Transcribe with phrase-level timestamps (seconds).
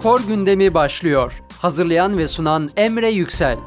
[0.00, 1.42] Spor gündemi başlıyor.
[1.58, 3.58] Hazırlayan ve sunan Emre Yüksel.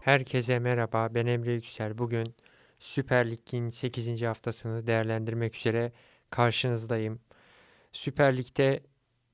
[0.00, 1.08] Herkese merhaba.
[1.14, 1.98] Ben Emre Yüksel.
[1.98, 2.34] Bugün
[2.78, 4.22] Süper Lig'in 8.
[4.22, 5.92] haftasını değerlendirmek üzere
[6.30, 7.20] karşınızdayım.
[7.92, 8.80] Süper Lig'de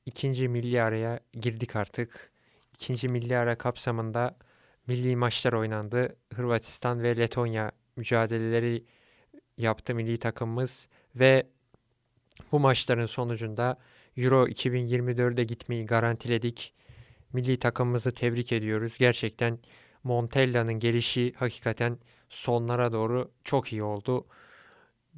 [0.07, 2.31] ikinci milli araya girdik artık.
[2.75, 4.37] İkinci milli ara kapsamında
[4.87, 6.17] milli maçlar oynandı.
[6.35, 8.85] Hırvatistan ve Letonya mücadeleleri
[9.59, 11.47] yaptı milli takımımız ve
[12.53, 13.79] bu maçların sonucunda
[14.17, 16.75] Euro 2024'e gitmeyi garantiledik.
[17.32, 18.99] Milli takımımızı tebrik ediyoruz.
[18.99, 19.59] Gerçekten
[20.04, 24.27] Montella'nın gelişi hakikaten sonlara doğru çok iyi oldu.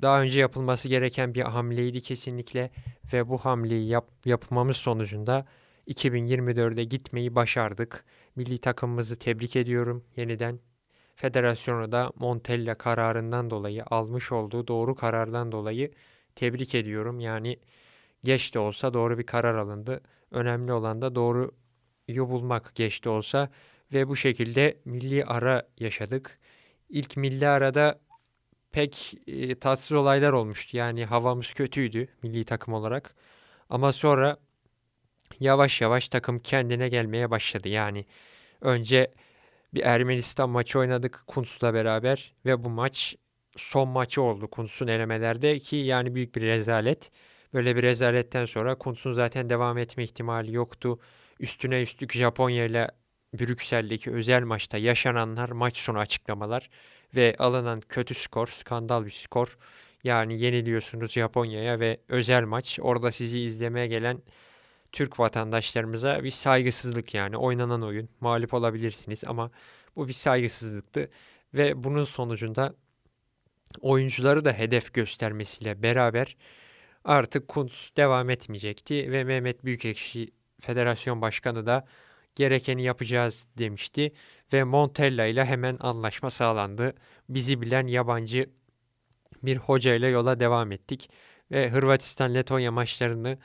[0.02, 2.70] Daha önce yapılması gereken bir hamleydi kesinlikle
[3.12, 5.46] ve bu hamleyi yap, yapmamız sonucunda
[5.88, 8.04] 2024'e gitmeyi başardık.
[8.36, 10.60] Milli takımımızı tebrik ediyorum yeniden.
[11.16, 15.90] Federasyonu da Montella kararından dolayı almış olduğu doğru karardan dolayı
[16.34, 17.20] tebrik ediyorum.
[17.20, 17.58] Yani
[18.26, 20.00] geç de olsa doğru bir karar alındı.
[20.30, 23.50] Önemli olan da doğruyu bulmak geç de olsa
[23.92, 26.38] ve bu şekilde milli ara yaşadık.
[26.88, 28.00] İlk milli arada
[28.72, 30.76] pek e, tatsız olaylar olmuştu.
[30.76, 33.14] Yani havamız kötüydü milli takım olarak.
[33.70, 34.36] Ama sonra
[35.40, 37.68] yavaş yavaş takım kendine gelmeye başladı.
[37.68, 38.04] Yani
[38.60, 39.14] önce
[39.74, 43.16] bir Ermenistan maçı oynadık Kuntz'la beraber ve bu maç
[43.56, 47.10] son maçı oldu Kuntz'un elemelerde ki yani büyük bir rezalet.
[47.56, 50.98] Böyle bir rezaletten sonra Kuntz'un zaten devam etme ihtimali yoktu.
[51.40, 52.90] Üstüne üstlük Japonya ile
[53.34, 56.70] Brüksel'deki özel maçta yaşananlar maç sonu açıklamalar
[57.14, 59.58] ve alınan kötü skor, skandal bir skor.
[60.04, 62.78] Yani yeniliyorsunuz Japonya'ya ve özel maç.
[62.82, 64.22] Orada sizi izlemeye gelen
[64.92, 68.08] Türk vatandaşlarımıza bir saygısızlık yani oynanan oyun.
[68.20, 69.50] Mağlup olabilirsiniz ama
[69.96, 71.10] bu bir saygısızlıktı.
[71.54, 72.74] Ve bunun sonucunda
[73.80, 76.36] oyuncuları da hedef göstermesiyle beraber
[77.06, 81.86] artık Kuntz devam etmeyecekti ve Mehmet Büyükekşi Federasyon Başkanı da
[82.34, 84.12] gerekeni yapacağız demişti
[84.52, 86.94] ve Montella ile hemen anlaşma sağlandı.
[87.28, 88.50] Bizi bilen yabancı
[89.42, 91.10] bir hoca ile yola devam ettik
[91.50, 93.38] ve Hırvatistan Letonya maçlarını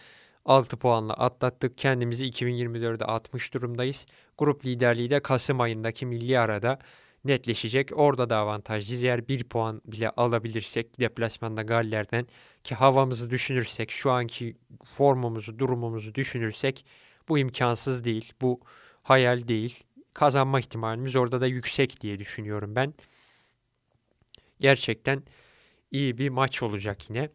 [0.45, 1.77] 6 puanla atlattık.
[1.77, 4.05] Kendimizi 2024'de atmış durumdayız.
[4.37, 6.79] Grup liderliği de Kasım ayındaki milli arada
[7.25, 7.89] netleşecek.
[7.93, 9.03] Orada da avantajlıyız.
[9.03, 12.27] Eğer bir puan bile alabilirsek deplasmanda Galler'den
[12.63, 16.85] ki havamızı düşünürsek, şu anki formumuzu, durumumuzu düşünürsek
[17.29, 18.33] bu imkansız değil.
[18.41, 18.61] Bu
[19.03, 19.83] hayal değil.
[20.13, 22.93] Kazanma ihtimalimiz orada da yüksek diye düşünüyorum ben.
[24.59, 25.23] Gerçekten
[25.91, 27.29] iyi bir maç olacak yine.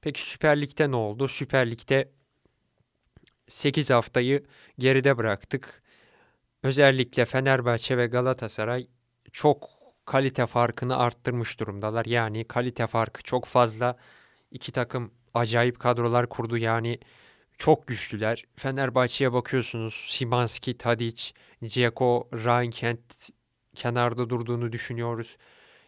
[0.00, 1.28] Peki Süper Lig'de ne oldu?
[1.28, 2.12] Süper Lig'de
[3.46, 4.44] 8 haftayı
[4.78, 5.82] geride bıraktık.
[6.62, 8.88] Özellikle Fenerbahçe ve Galatasaray
[9.32, 9.68] çok
[10.04, 12.04] kalite farkını arttırmış durumdalar.
[12.06, 13.96] Yani kalite farkı çok fazla.
[14.50, 16.56] İki takım acayip kadrolar kurdu.
[16.56, 16.98] Yani
[17.58, 18.44] çok güçlüler.
[18.56, 19.94] Fenerbahçe'ye bakıyorsunuz.
[20.08, 21.32] Simanski, Tadic,
[21.64, 23.30] Dzeko, Rainkent
[23.74, 25.36] kenarda durduğunu düşünüyoruz.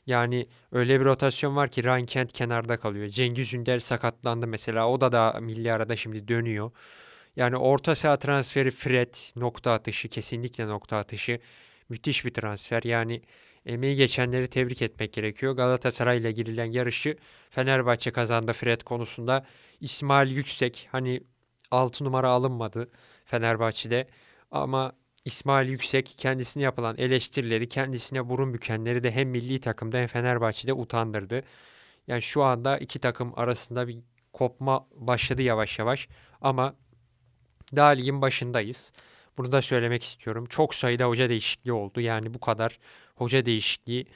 [0.06, 3.08] Yani öyle bir rotasyon var ki Rainkent kenarda kalıyor.
[3.08, 4.88] Cengiz Ünder sakatlandı mesela.
[4.88, 6.70] O da da milli arada şimdi dönüyor.
[7.36, 11.40] Yani orta saha transferi Fred nokta atışı kesinlikle nokta atışı.
[11.90, 12.82] Müthiş bir transfer.
[12.82, 13.22] Yani
[13.66, 15.56] emeği geçenleri tebrik etmek gerekiyor.
[15.56, 17.16] Galatasaray ile girilen yarışı
[17.50, 19.46] Fenerbahçe kazandı Fred konusunda.
[19.80, 21.20] İsmail Yüksek hani
[21.70, 22.90] 6 numara alınmadı
[23.24, 24.08] Fenerbahçe'de
[24.50, 24.92] ama
[25.24, 31.42] İsmail Yüksek kendisine yapılan eleştirileri, kendisine burun bükenleri de hem milli takımda hem Fenerbahçe'de utandırdı.
[32.06, 33.98] Yani şu anda iki takım arasında bir
[34.32, 36.08] kopma başladı yavaş yavaş
[36.40, 36.74] ama
[37.76, 38.92] daha ligin başındayız.
[39.38, 40.46] Bunu da söylemek istiyorum.
[40.46, 42.00] Çok sayıda hoca değişikliği oldu.
[42.00, 42.78] Yani bu kadar
[43.16, 44.06] hoca değişikliği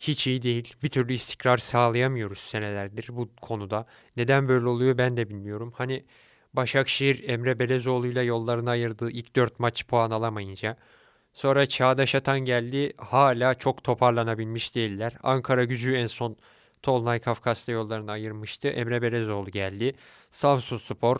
[0.00, 0.74] hiç iyi değil.
[0.82, 3.86] Bir türlü istikrar sağlayamıyoruz senelerdir bu konuda.
[4.16, 5.72] Neden böyle oluyor ben de bilmiyorum.
[5.76, 6.04] Hani
[6.54, 10.76] Başakşehir Emre Belezoğlu ile yollarını ayırdığı ilk 4 maç puan alamayınca.
[11.32, 12.92] Sonra Çağdaş Atan geldi.
[12.96, 15.12] Hala çok toparlanabilmiş değiller.
[15.22, 16.36] Ankara gücü en son
[16.82, 18.68] Tolunay Kafkas'ta yollarını ayırmıştı.
[18.68, 19.94] Emre Belezoğlu geldi.
[20.30, 21.16] Samsun Spor,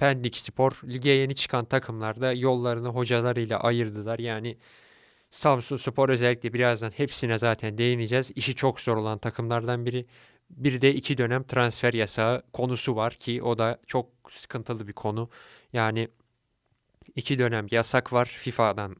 [0.00, 4.18] Pendik Spor lige yeni çıkan takımlarda yollarını hocalarıyla ayırdılar.
[4.18, 4.58] Yani
[5.30, 8.30] Samsun Spor özellikle birazdan hepsine zaten değineceğiz.
[8.34, 10.06] İşi çok zor olan takımlardan biri.
[10.50, 15.30] Bir de iki dönem transfer yasağı konusu var ki o da çok sıkıntılı bir konu.
[15.72, 16.08] Yani
[17.16, 18.96] iki dönem yasak var FIFA'dan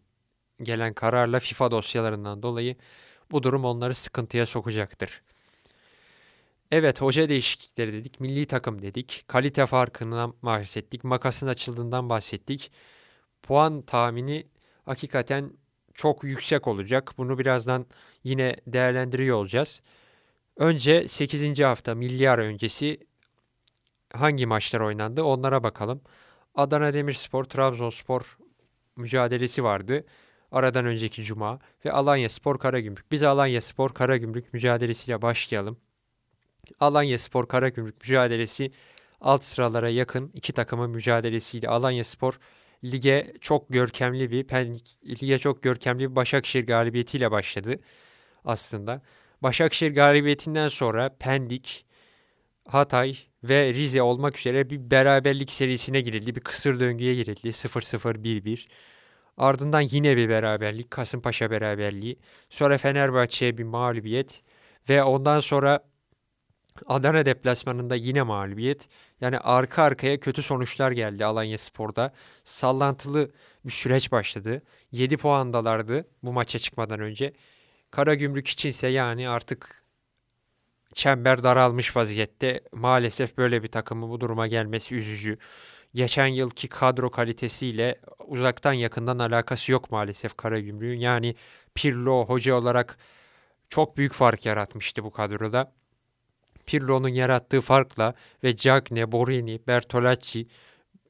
[0.62, 2.76] gelen kararla FIFA dosyalarından dolayı
[3.30, 5.22] bu durum onları sıkıntıya sokacaktır.
[6.70, 12.72] Evet hoca değişiklikleri dedik, milli takım dedik, kalite farkından bahsettik, makasın açıldığından bahsettik.
[13.42, 14.46] Puan tahmini
[14.84, 15.52] hakikaten
[15.94, 17.12] çok yüksek olacak.
[17.18, 17.86] Bunu birazdan
[18.24, 19.82] yine değerlendiriyor olacağız.
[20.56, 21.60] Önce 8.
[21.60, 22.98] hafta milli ara öncesi
[24.12, 26.02] hangi maçlar oynandı onlara bakalım.
[26.54, 28.38] Adana Demirspor, Trabzonspor
[28.96, 30.04] mücadelesi vardı.
[30.52, 33.12] Aradan önceki cuma ve Alanya Spor Karagümrük.
[33.12, 35.78] Biz Alanya Spor Karagümrük mücadelesiyle başlayalım.
[36.80, 38.72] Alanya Spor Karagümrük mücadelesi
[39.20, 42.40] alt sıralara yakın iki takımın mücadelesiyle Alanya Spor
[42.84, 44.46] lige çok görkemli bir
[45.22, 47.76] lige çok görkemli bir Başakşehir galibiyetiyle başladı
[48.44, 49.02] aslında.
[49.42, 51.84] Başakşehir galibiyetinden sonra Pendik,
[52.68, 56.34] Hatay ve Rize olmak üzere bir beraberlik serisine girildi.
[56.34, 57.48] Bir kısır döngüye girildi.
[57.48, 58.66] 0-0-1-1.
[59.36, 60.90] Ardından yine bir beraberlik.
[60.90, 62.18] Kasımpaşa beraberliği.
[62.50, 64.42] Sonra Fenerbahçe'ye bir mağlubiyet.
[64.88, 65.80] Ve ondan sonra
[66.86, 68.88] Adana deplasmanında yine mağlubiyet.
[69.20, 72.12] Yani arka arkaya kötü sonuçlar geldi Alanya Spor'da.
[72.44, 73.30] Sallantılı
[73.64, 74.62] bir süreç başladı.
[74.92, 77.32] 7 puandalardı bu maça çıkmadan önce.
[77.90, 79.84] Karagümrük içinse yani artık
[80.94, 82.60] çember daralmış vaziyette.
[82.72, 85.38] Maalesef böyle bir takımın bu duruma gelmesi üzücü.
[85.94, 91.00] Geçen yılki kadro kalitesiyle uzaktan yakından alakası yok maalesef Karagümrük'ün.
[91.00, 91.34] Yani
[91.74, 92.98] Pirlo hoca olarak
[93.68, 95.72] çok büyük fark yaratmıştı bu kadroda.
[96.70, 98.14] Pirlo'nun yarattığı farkla
[98.44, 100.46] ve Cagne, Borini, Bertolacci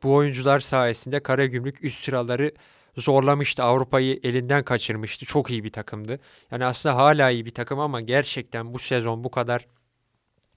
[0.03, 2.53] bu oyuncular sayesinde Karagümrük üst sıraları
[2.97, 3.63] zorlamıştı.
[3.63, 5.27] Avrupa'yı elinden kaçırmıştı.
[5.27, 6.21] Çok iyi bir takımdı.
[6.51, 9.67] Yani aslında hala iyi bir takım ama gerçekten bu sezon bu kadar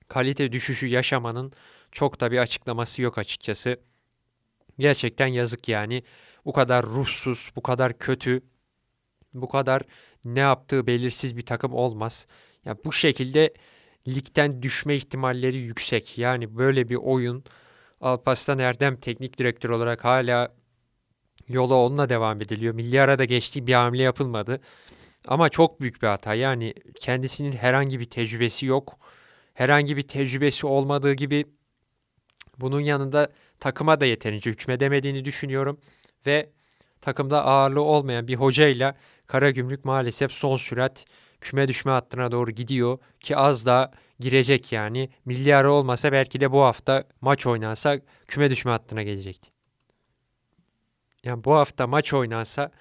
[0.07, 1.53] kalite düşüşü yaşamanın
[1.91, 3.79] çok da bir açıklaması yok açıkçası.
[4.79, 6.03] Gerçekten yazık yani.
[6.45, 8.41] Bu kadar ruhsuz, bu kadar kötü,
[9.33, 9.81] bu kadar
[10.25, 12.27] ne yaptığı belirsiz bir takım olmaz.
[12.29, 13.53] Ya yani bu şekilde
[14.07, 16.17] ligden düşme ihtimalleri yüksek.
[16.17, 17.43] Yani böyle bir oyun
[18.01, 20.55] Alparslan Erdem teknik direktör olarak hala
[21.49, 22.73] yola onunla devam ediliyor.
[22.73, 24.61] Milli arada geçtiği bir hamle yapılmadı.
[25.27, 26.33] Ama çok büyük bir hata.
[26.33, 28.99] Yani kendisinin herhangi bir tecrübesi yok.
[29.53, 31.45] Herhangi bir tecrübesi olmadığı gibi
[32.57, 35.79] bunun yanında takıma da yeterince hükmedemediğini düşünüyorum.
[36.25, 36.49] Ve
[37.01, 38.95] takımda ağırlığı olmayan bir hocayla
[39.27, 41.05] Karagümrük maalesef son sürat
[41.43, 45.09] küme düşme hattına doğru gidiyor ki az da girecek yani.
[45.25, 49.49] Milyarı olmasa belki de bu hafta maç oynansa küme düşme hattına gelecekti.
[51.23, 52.71] Yani bu hafta maç oynansa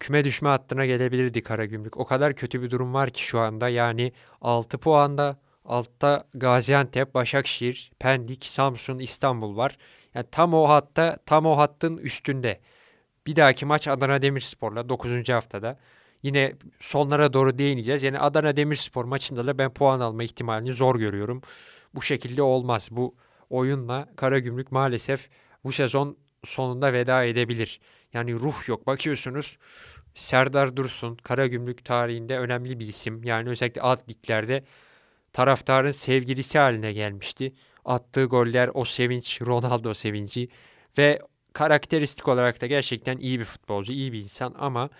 [0.00, 1.96] küme düşme hattına gelebilirdi Karagümrük.
[1.96, 3.68] O kadar kötü bir durum var ki şu anda.
[3.68, 9.76] Yani 6 puanda altta Gaziantep, Başakşehir, Pendik, Samsun, İstanbul var.
[10.14, 12.60] Yani tam o hatta, tam o hattın üstünde.
[13.26, 15.28] Bir dahaki maç Adana Demirspor'la 9.
[15.28, 15.78] haftada.
[16.26, 18.02] Yine sonlara doğru değineceğiz.
[18.02, 21.42] Yani Adana Demirspor maçında da ben puan alma ihtimalini zor görüyorum.
[21.94, 22.88] Bu şekilde olmaz.
[22.90, 23.14] Bu
[23.50, 25.28] oyunla Karagümrük maalesef
[25.64, 27.80] bu sezon sonunda veda edebilir.
[28.12, 28.86] Yani ruh yok.
[28.86, 29.58] Bakıyorsunuz
[30.14, 33.24] Serdar Dursun Karagümrük tarihinde önemli bir isim.
[33.24, 34.64] Yani özellikle alt liglerde
[35.32, 37.52] taraftarın sevgilisi haline gelmişti.
[37.84, 40.48] Attığı goller o sevinç, Ronaldo sevinci
[40.98, 41.18] ve
[41.52, 44.90] karakteristik olarak da gerçekten iyi bir futbolcu, iyi bir insan ama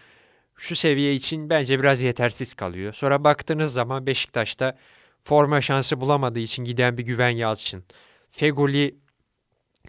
[0.56, 2.92] şu seviye için bence biraz yetersiz kalıyor.
[2.92, 4.76] Sonra baktığınız zaman Beşiktaş'ta
[5.24, 7.84] forma şansı bulamadığı için giden bir Güven Yalçın.
[8.30, 8.98] Feguli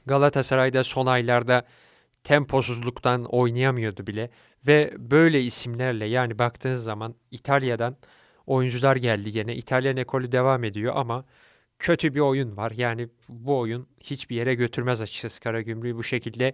[0.06, 1.66] Galatasaray'da son aylarda
[2.24, 4.30] temposuzluktan oynayamıyordu bile
[4.68, 7.98] ve böyle isimlerle yani baktığınız zaman İtalya'dan
[8.46, 9.56] oyuncular geldi gene.
[9.56, 11.26] İtalyan ekolü devam ediyor ama
[11.80, 12.72] kötü bir oyun var.
[12.76, 16.54] Yani bu oyun hiçbir yere götürmez açıkçası Karagümrük'ü bu şekilde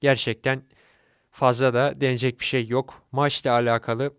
[0.00, 0.62] gerçekten
[1.32, 3.02] fazla da denecek bir şey yok.
[3.12, 4.14] Maçla alakalı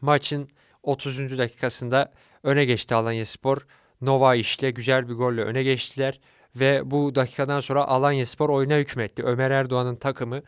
[0.00, 0.48] maçın
[0.82, 1.38] 30.
[1.38, 3.66] dakikasında öne geçti Alanya Spor.
[4.00, 6.20] Nova işle güzel bir golle öne geçtiler
[6.56, 9.22] ve bu dakikadan sonra Alanya Spor oyuna hükmetti.
[9.22, 10.42] Ömer Erdoğan'ın takımı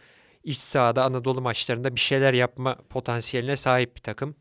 [0.44, 4.36] iç sahada Anadolu maçlarında bir şeyler yapma potansiyeline sahip bir takım.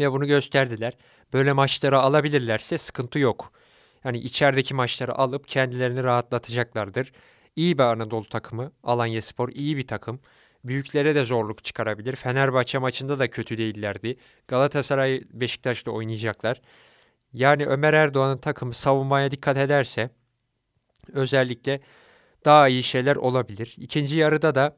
[0.00, 0.96] Ve bunu gösterdiler.
[1.32, 3.52] Böyle maçları alabilirlerse sıkıntı yok.
[4.04, 7.12] Yani içerideki maçları alıp kendilerini rahatlatacaklardır.
[7.58, 8.72] İyi bir Anadolu takımı.
[8.82, 10.20] Alanya Spor iyi bir takım.
[10.64, 12.16] Büyüklere de zorluk çıkarabilir.
[12.16, 14.16] Fenerbahçe maçında da kötü değillerdi.
[14.48, 16.60] Galatasaray Beşiktaş'la oynayacaklar.
[17.32, 20.10] Yani Ömer Erdoğan'ın takımı savunmaya dikkat ederse
[21.12, 21.80] özellikle
[22.44, 23.74] daha iyi şeyler olabilir.
[23.78, 24.76] İkinci yarıda da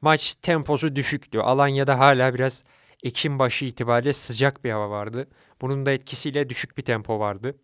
[0.00, 1.38] maç temposu düşüktü.
[1.38, 2.64] Alanya'da hala biraz
[3.02, 5.28] Ekim başı itibariyle sıcak bir hava vardı.
[5.60, 7.56] Bunun da etkisiyle düşük bir tempo vardı.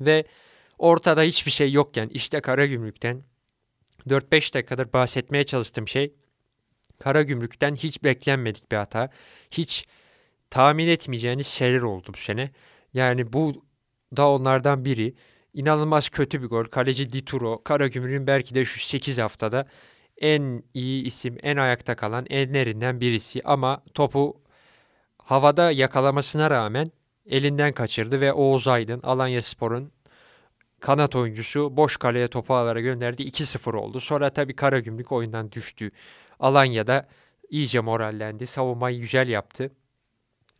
[0.00, 0.24] Ve
[0.80, 3.22] ortada hiçbir şey yokken işte Karagümrük'ten
[4.08, 6.14] 4-5 dakikadır bahsetmeye çalıştığım şey
[6.98, 9.10] Karagümrük'ten hiç beklenmedik bir hata.
[9.50, 9.86] Hiç
[10.50, 12.50] tahmin etmeyeceğiniz şeyler oldu bu sene.
[12.94, 13.64] Yani bu
[14.16, 15.14] da onlardan biri.
[15.54, 16.64] İnanılmaz kötü bir gol.
[16.64, 19.66] Kaleci Dituro, Karagümrük'ün belki de şu 8 haftada
[20.18, 23.40] en iyi isim, en ayakta kalan enlerinden birisi.
[23.44, 24.40] Ama topu
[25.18, 26.90] havada yakalamasına rağmen
[27.26, 29.92] elinden kaçırdı ve Oğuz Aydın, Alanya Spor'un
[30.80, 33.22] kanat oyuncusu boş kaleye topu alarak gönderdi.
[33.22, 34.00] 2-0 oldu.
[34.00, 35.90] Sonra tabii Karagümrük oyundan düştü.
[36.40, 37.08] Alanya'da
[37.50, 38.46] iyice morallendi.
[38.46, 39.70] Savunmayı güzel yaptı.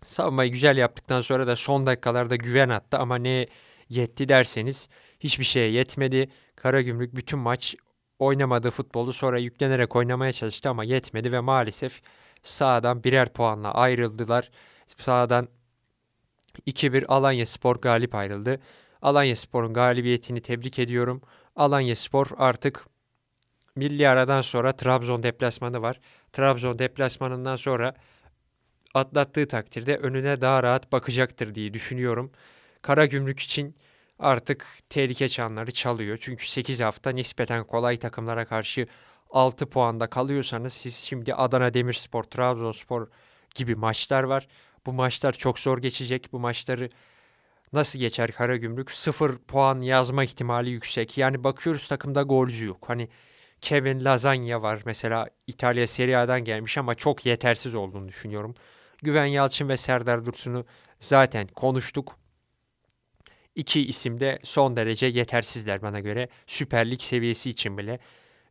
[0.04, 3.46] Savunmayı güzel yaptıktan sonra da son dakikalarda güven attı ama ne
[3.88, 4.88] yetti derseniz
[5.20, 6.30] hiçbir şeye yetmedi.
[6.56, 7.74] Karagümrük bütün maç
[8.18, 12.02] oynamadığı futbolu sonra yüklenerek oynamaya çalıştı ama yetmedi ve maalesef
[12.42, 14.50] sahadan birer puanla ayrıldılar.
[14.96, 15.48] Sahadan
[16.66, 18.60] 2-1 Alanya Spor galip ayrıldı.
[19.02, 21.23] Alanya Spor'un galibiyetini tebrik ediyorum.
[21.57, 22.87] Alanya Spor artık
[23.76, 26.00] milli aradan sonra Trabzon deplasmanı var.
[26.33, 27.95] Trabzon deplasmanından sonra
[28.95, 32.33] atlattığı takdirde önüne daha rahat bakacaktır diye düşünüyorum.
[32.83, 33.76] Karagümrük için
[34.19, 36.19] artık tehlike çanları çalıyor.
[36.21, 38.87] Çünkü 8 hafta nispeten kolay takımlara karşı
[39.30, 43.09] 6 puanda kalıyorsanız siz şimdi Adana Demirspor, Trabzonspor
[43.54, 44.49] gibi maçlar var.
[44.87, 46.33] Bu maçlar çok zor geçecek.
[46.33, 46.90] Bu maçları
[47.72, 48.90] nasıl geçer Karagümrük?
[48.90, 51.18] 0 puan yazma ihtimali yüksek.
[51.18, 52.84] Yani bakıyoruz takımda golcü yok.
[52.88, 53.08] Hani
[53.60, 58.54] Kevin Lasagna var mesela İtalya Serie A'dan gelmiş ama çok yetersiz olduğunu düşünüyorum.
[59.02, 60.64] Güven Yalçın ve Serdar Dursun'u
[61.00, 62.16] zaten konuştuk.
[63.54, 66.28] İki isim de son derece yetersizler bana göre.
[66.46, 67.98] Süper Lig seviyesi için bile.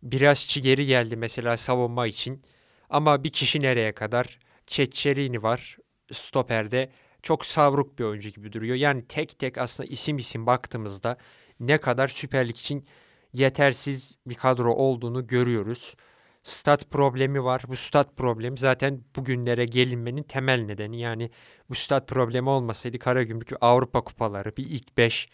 [0.03, 2.41] Biraz çigeri geldi mesela savunma için.
[2.89, 4.39] Ama bir kişi nereye kadar?
[4.67, 5.77] Çetçerini var
[6.13, 6.89] stoperde.
[7.23, 8.75] Çok savruk bir oyuncu gibi duruyor.
[8.75, 11.17] Yani tek tek aslında isim isim baktığımızda
[11.59, 12.85] ne kadar Süper Lig için
[13.33, 15.95] yetersiz bir kadro olduğunu görüyoruz.
[16.43, 17.63] Stat problemi var.
[17.67, 20.99] Bu stat problemi zaten bugünlere gelinmenin temel nedeni.
[20.99, 21.31] Yani
[21.69, 25.29] bu stat problemi olmasaydı Karagümrük Avrupa kupaları, bir ilk 5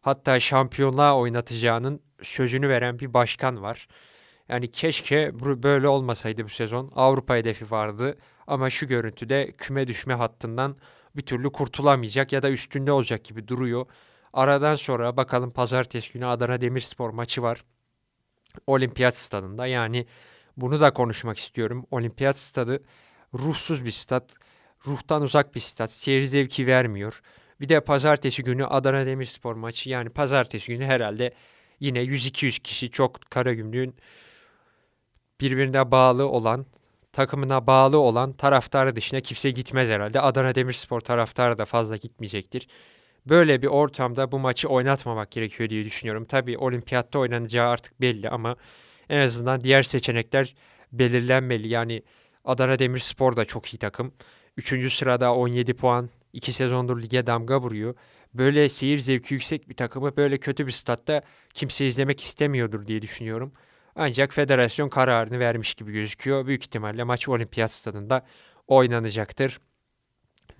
[0.00, 3.88] hatta şampiyonluğa oynatacağının sözünü veren bir başkan var.
[4.48, 6.92] Yani keşke böyle olmasaydı bu sezon.
[6.94, 10.76] Avrupa hedefi vardı ama şu görüntüde küme düşme hattından
[11.18, 13.86] bir türlü kurtulamayacak ya da üstünde olacak gibi duruyor.
[14.32, 17.64] Aradan sonra bakalım pazartesi günü Adana Demirspor maçı var.
[18.66, 20.06] Olimpiyat stadında yani
[20.56, 21.86] bunu da konuşmak istiyorum.
[21.90, 22.82] Olimpiyat stadı
[23.34, 24.34] ruhsuz bir stat.
[24.86, 25.90] Ruhtan uzak bir stat.
[25.92, 27.22] Seyir zevki vermiyor.
[27.60, 29.90] Bir de pazartesi günü Adana Demirspor maçı.
[29.90, 31.34] Yani pazartesi günü herhalde
[31.80, 33.96] yine 100-200 kişi çok Karagümrük'ün
[35.40, 36.66] birbirine bağlı olan,
[37.18, 40.20] takımına bağlı olan taraftarı dışına kimse gitmez herhalde.
[40.20, 42.68] Adana Demirspor taraftarı da fazla gitmeyecektir.
[43.26, 46.24] Böyle bir ortamda bu maçı oynatmamak gerekiyor diye düşünüyorum.
[46.24, 48.56] Tabii olimpiyatta oynanacağı artık belli ama
[49.08, 50.54] en azından diğer seçenekler
[50.92, 51.68] belirlenmeli.
[51.68, 52.02] Yani
[52.44, 54.12] Adana Demirspor da çok iyi takım.
[54.56, 56.10] Üçüncü sırada 17 puan.
[56.32, 57.94] iki sezondur lige damga vuruyor.
[58.34, 61.22] Böyle seyir zevki yüksek bir takımı böyle kötü bir statta
[61.54, 63.52] kimse izlemek istemiyordur diye düşünüyorum.
[63.98, 66.46] Ancak federasyon kararını vermiş gibi gözüküyor.
[66.46, 68.26] Büyük ihtimalle maç olimpiyat stadında
[68.66, 69.60] oynanacaktır.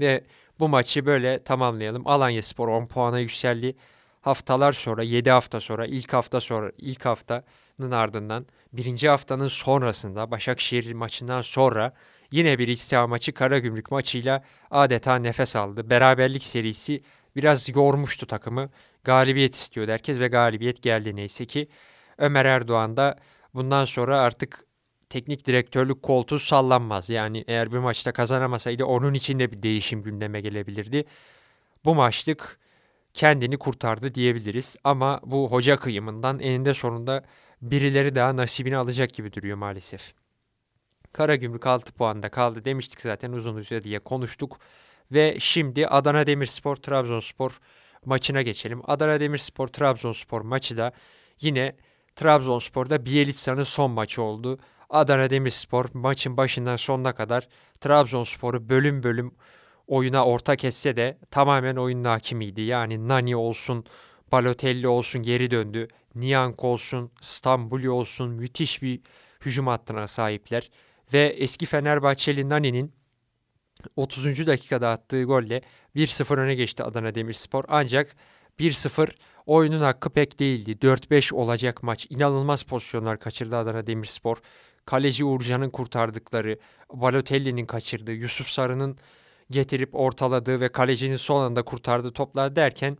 [0.01, 0.25] Ve
[0.59, 2.07] bu maçı böyle tamamlayalım.
[2.07, 3.77] Alanya Spor 10 puana yükseldi.
[4.21, 10.93] Haftalar sonra 7 hafta sonra ilk hafta sonra ilk haftanın ardından birinci haftanın sonrasında Başakşehir
[10.93, 11.93] maçından sonra
[12.31, 15.91] yine bir istiha maçı Karagümrük maçıyla adeta nefes aldı.
[15.91, 17.03] Beraberlik serisi
[17.37, 18.71] biraz yormuştu takımı.
[19.05, 21.69] Galibiyet istiyordu herkes ve galibiyet geldi neyse ki.
[22.19, 23.17] Ömer Erdoğan da
[23.55, 24.65] bundan sonra artık
[25.11, 27.11] teknik direktörlük koltuğu sallanmaz.
[27.11, 31.05] Yani eğer bir maçta kazanamasaydı onun için de bir değişim gündeme gelebilirdi.
[31.85, 32.59] Bu maçlık
[33.15, 34.77] kendini kurtardı diyebiliriz.
[34.85, 37.25] Ama bu hoca kıyımından eninde sonunda
[37.63, 40.15] birileri daha nasibini alacak gibi duruyor maalesef.
[41.13, 44.59] Karagümrük 6 puanda kaldı demiştik zaten uzun uzun diye konuştuk.
[45.13, 47.61] Ve şimdi Adana Demirspor Trabzonspor
[48.05, 48.83] maçına geçelim.
[48.85, 50.93] Adana Demirspor Trabzonspor maçı da
[51.41, 51.77] yine
[52.19, 54.59] Trabzonspor'da Bielitsa'nın son maçı oldu.
[54.91, 57.49] Adana Demirspor maçın başından sonuna kadar
[57.81, 59.35] Trabzonspor'u bölüm bölüm
[59.87, 62.61] oyuna ortak etse de tamamen oyunun hakimiydi.
[62.61, 63.85] Yani Nani olsun,
[64.33, 65.89] Balotelli olsun geri döndü.
[66.15, 69.01] Niyank olsun, Stambuli olsun müthiş bir
[69.45, 70.71] hücum hattına sahipler.
[71.13, 72.93] Ve eski Fenerbahçeli Nani'nin
[73.97, 74.47] 30.
[74.47, 75.63] dakikada attığı golle
[75.97, 77.65] 1-0 öne geçti Adana Demirspor.
[77.69, 78.17] Ancak
[78.59, 79.09] 1-0
[79.49, 80.73] oyunun hakkı pek değildi.
[80.87, 82.07] 4-5 olacak maç.
[82.11, 84.37] İnanılmaz pozisyonlar kaçırdı Adana Demirspor.
[84.87, 86.59] Kaleci Uğurcan'ın kurtardıkları,
[86.93, 88.99] Balotelli'nin kaçırdığı, Yusuf Sarı'nın
[89.51, 92.99] getirip ortaladığı ve kalecinin son anda kurtardığı toplar derken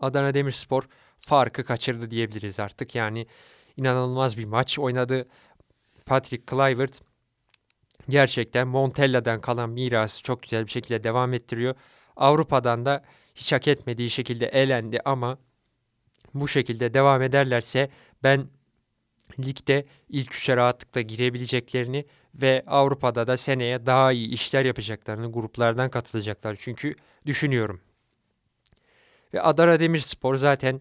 [0.00, 0.82] Adana Demirspor
[1.18, 2.94] farkı kaçırdı diyebiliriz artık.
[2.94, 3.26] Yani
[3.76, 5.28] inanılmaz bir maç oynadı.
[6.06, 7.00] Patrick Kluivert
[8.08, 11.74] gerçekten Montella'dan kalan mirası çok güzel bir şekilde devam ettiriyor.
[12.16, 15.38] Avrupa'dan da hiç hak etmediği şekilde elendi ama
[16.34, 17.90] bu şekilde devam ederlerse
[18.22, 18.46] ben
[19.40, 26.56] ligde ilk üçe rahatlıkla girebileceklerini ve Avrupa'da da seneye daha iyi işler yapacaklarını gruplardan katılacaklar
[26.60, 26.94] çünkü
[27.26, 27.80] düşünüyorum.
[29.34, 30.80] Ve Adana Demirspor zaten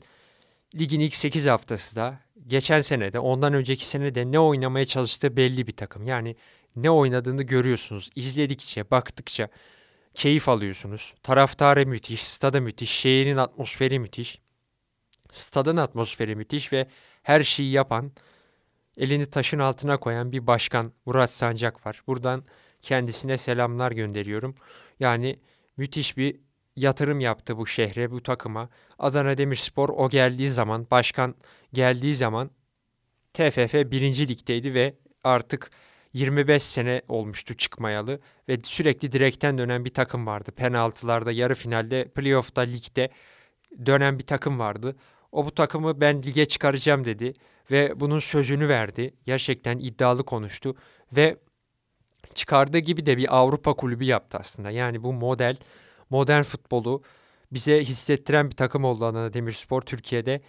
[0.79, 5.37] ligin ilk 8 haftası da geçen sene de ondan önceki sene de ne oynamaya çalıştığı
[5.37, 6.07] belli bir takım.
[6.07, 6.35] Yani
[6.75, 8.09] ne oynadığını görüyorsunuz.
[8.15, 9.47] İzledikçe, baktıkça
[10.13, 11.13] keyif alıyorsunuz.
[11.23, 14.39] Taraftarı müthiş, stadı müthiş, şehrin atmosferi müthiş.
[15.31, 16.87] Stadın atmosferi müthiş ve
[17.23, 18.11] her şeyi yapan,
[18.97, 22.01] elini taşın altına koyan bir başkan Murat Sancak var.
[22.07, 22.43] Buradan
[22.81, 24.55] kendisine selamlar gönderiyorum.
[24.99, 25.39] Yani
[25.77, 26.39] müthiş bir
[26.75, 28.69] yatırım yaptı bu şehre, bu takıma.
[28.99, 31.35] Adana Demirspor o geldiği zaman, başkan
[31.73, 32.51] geldiği zaman
[33.33, 34.27] TFF 1.
[34.27, 35.71] ligdeydi ve artık
[36.13, 40.51] 25 sene olmuştu çıkmayalı ve sürekli direkten dönen bir takım vardı.
[40.51, 43.09] Penaltılarda, yarı finalde, playoff'ta, ligde
[43.85, 44.95] dönen bir takım vardı.
[45.31, 47.33] O bu takımı ben lige çıkaracağım dedi
[47.71, 49.13] ve bunun sözünü verdi.
[49.25, 50.75] Gerçekten iddialı konuştu
[51.15, 51.37] ve
[52.33, 54.71] çıkardığı gibi de bir Avrupa kulübü yaptı aslında.
[54.71, 55.57] Yani bu model
[56.09, 57.03] modern futbolu
[57.51, 60.41] bize hissettiren bir takım oldu Adana Demirspor Türkiye'de.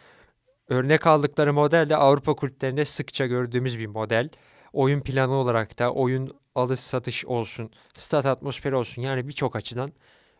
[0.69, 4.28] Örnek aldıkları model de Avrupa kulüplerinde sıkça gördüğümüz bir model.
[4.73, 9.93] Oyun planı olarak da oyun alış satış olsun, stat atmosferi olsun yani birçok açıdan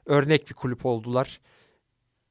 [0.07, 1.41] örnek bir kulüp oldular.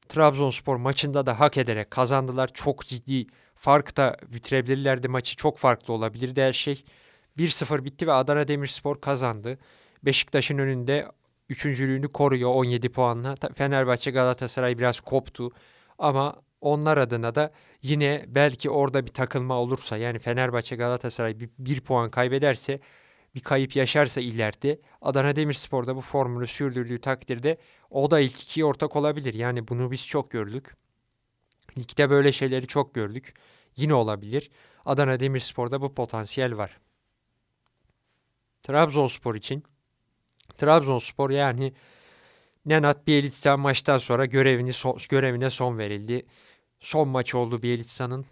[0.08, 2.50] Trabzonspor maçında da hak ederek kazandılar.
[2.54, 5.36] Çok ciddi fark da bitirebilirlerdi maçı.
[5.36, 6.84] Çok farklı olabilirdi her şey.
[7.38, 9.58] 1-0 bitti ve Adana Demirspor kazandı.
[10.02, 11.08] Beşiktaş'ın önünde
[11.48, 13.34] üçüncülüğünü koruyor 17 puanla.
[13.54, 15.50] Fenerbahçe Galatasaray biraz koptu
[15.98, 17.52] ama onlar adına da
[17.82, 22.80] yine belki orada bir takılma olursa yani Fenerbahçe Galatasaray bir, bir puan kaybederse
[23.34, 27.58] bir kayıp yaşarsa ileride Adana Demirspor'da bu formülü sürdürdüğü takdirde
[27.90, 29.34] o da ilk ikiye ortak olabilir.
[29.34, 30.76] Yani bunu biz çok gördük.
[31.78, 33.34] Ligde böyle şeyleri çok gördük.
[33.76, 34.50] Yine olabilir.
[34.84, 36.78] Adana Demirspor'da bu potansiyel var.
[38.62, 39.64] Trabzonspor için
[40.58, 41.72] Trabzonspor yani
[42.66, 46.26] Nenat Bielitsa maçtan sonra görevini son, görevine son verildi.
[46.82, 48.26] Son maç oldu Bielitsa'nın.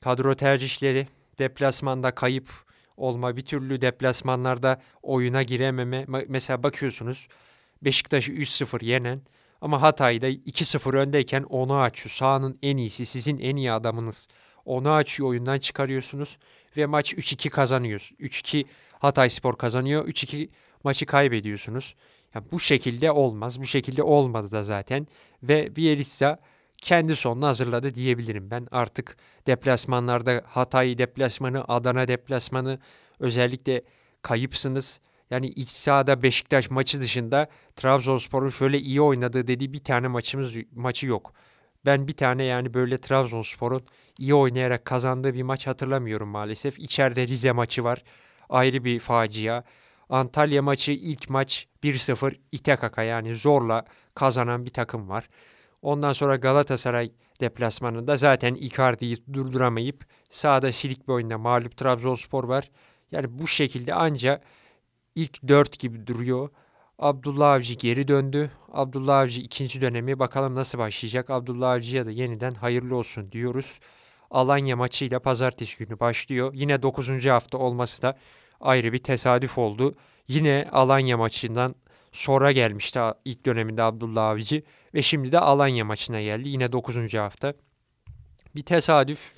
[0.00, 1.08] Kadro tercihleri,
[1.38, 2.50] deplasmanda kayıp
[2.96, 6.04] olma, bir türlü deplasmanlarda oyuna girememe.
[6.28, 7.28] Mesela bakıyorsunuz
[7.82, 9.20] Beşiktaş'ı 3-0 yenen
[9.60, 12.10] ama Hatay'da 2-0 öndeyken onu açıyor.
[12.10, 14.28] Sahanın en iyisi, sizin en iyi adamınız.
[14.64, 16.38] Onu açıyor, oyundan çıkarıyorsunuz
[16.76, 18.12] ve maç 3-2 kazanıyoruz.
[18.20, 18.64] 3-2
[18.98, 20.08] Hatay Spor kazanıyor.
[20.08, 20.48] 3-2
[20.84, 21.94] maçı kaybediyorsunuz.
[22.34, 23.60] Yani bu şekilde olmaz.
[23.60, 25.06] Bu şekilde olmadı da zaten.
[25.42, 26.38] Ve Bielitsa
[26.84, 28.66] kendi sonunu hazırladı diyebilirim ben.
[28.70, 29.16] Artık
[29.46, 32.78] deplasmanlarda Hatay deplasmanı, Adana deplasmanı
[33.20, 33.82] özellikle
[34.22, 35.00] kayıpsınız.
[35.30, 41.06] Yani iç sahada Beşiktaş maçı dışında Trabzonspor'un şöyle iyi oynadığı dediği bir tane maçımız maçı
[41.06, 41.32] yok.
[41.84, 43.82] Ben bir tane yani böyle Trabzonspor'un
[44.18, 46.78] iyi oynayarak kazandığı bir maç hatırlamıyorum maalesef.
[46.78, 48.02] İçeride Rize maçı var.
[48.48, 49.62] Ayrı bir facia.
[50.08, 55.28] Antalya maçı ilk maç 1-0 ite kaka yani zorla kazanan bir takım var.
[55.84, 62.70] Ondan sonra Galatasaray deplasmanında zaten Icardi'yi durduramayıp sağda silik bir oyunda mağlup Trabzonspor var.
[63.12, 64.40] Yani bu şekilde anca
[65.14, 66.48] ilk dört gibi duruyor.
[66.98, 68.50] Abdullah Avcı geri döndü.
[68.72, 71.30] Abdullah Avcı ikinci dönemi bakalım nasıl başlayacak.
[71.30, 73.80] Abdullah Avcı'ya da yeniden hayırlı olsun diyoruz.
[74.30, 76.52] Alanya maçıyla pazartesi günü başlıyor.
[76.54, 77.26] Yine 9.
[77.26, 78.18] hafta olması da
[78.60, 79.94] ayrı bir tesadüf oldu.
[80.28, 81.74] Yine Alanya maçından
[82.12, 84.62] sonra gelmişti ilk döneminde Abdullah Avcı
[84.94, 86.48] ve şimdi de Alanya maçına geldi.
[86.48, 87.14] Yine 9.
[87.14, 87.54] hafta.
[88.56, 89.34] Bir tesadüf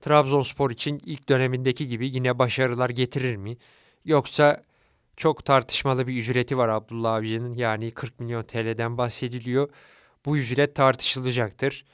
[0.00, 3.56] Trabzonspor için ilk dönemindeki gibi yine başarılar getirir mi?
[4.04, 4.62] Yoksa
[5.16, 7.54] çok tartışmalı bir ücreti var Abdullah Avcı'nın.
[7.54, 9.68] Yani 40 milyon TL'den bahsediliyor.
[10.26, 11.84] Bu ücret tartışılacaktır.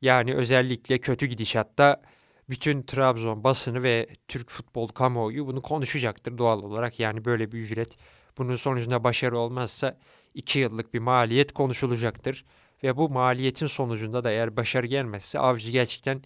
[0.00, 2.02] Yani özellikle kötü gidişatta
[2.48, 7.00] bütün Trabzon basını ve Türk futbol kamuoyu bunu konuşacaktır doğal olarak.
[7.00, 7.96] Yani böyle bir ücret
[8.38, 9.98] bunun sonucunda başarı olmazsa
[10.34, 12.44] 2 yıllık bir maliyet konuşulacaktır.
[12.82, 16.22] Ve bu maliyetin sonucunda da eğer başarı gelmezse Avcı gerçekten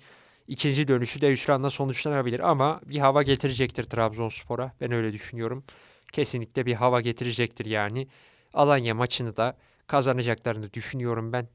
[0.48, 2.40] ikinci dönüşü de hüsranla sonuçlanabilir.
[2.40, 4.72] Ama bir hava getirecektir Trabzonspor'a.
[4.80, 5.64] Ben öyle düşünüyorum.
[6.12, 8.08] Kesinlikle bir hava getirecektir yani.
[8.54, 11.48] Alanya maçını da kazanacaklarını düşünüyorum ben.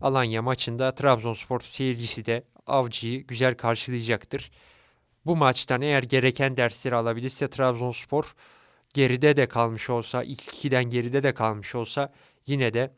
[0.00, 4.50] Alanya maçında Trabzonspor seyircisi de Avcı'yı güzel karşılayacaktır.
[5.26, 8.34] Bu maçtan eğer gereken dersleri alabilirse Trabzonspor
[8.94, 12.12] geride de kalmış olsa, ilk ikiden geride de kalmış olsa
[12.46, 12.94] yine de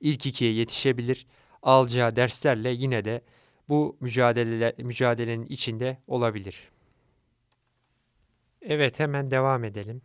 [0.00, 1.26] ilk ikiye yetişebilir.
[1.62, 3.24] Alacağı derslerle yine de
[3.68, 6.68] bu mücadele, mücadelenin içinde olabilir.
[8.62, 10.02] Evet hemen devam edelim.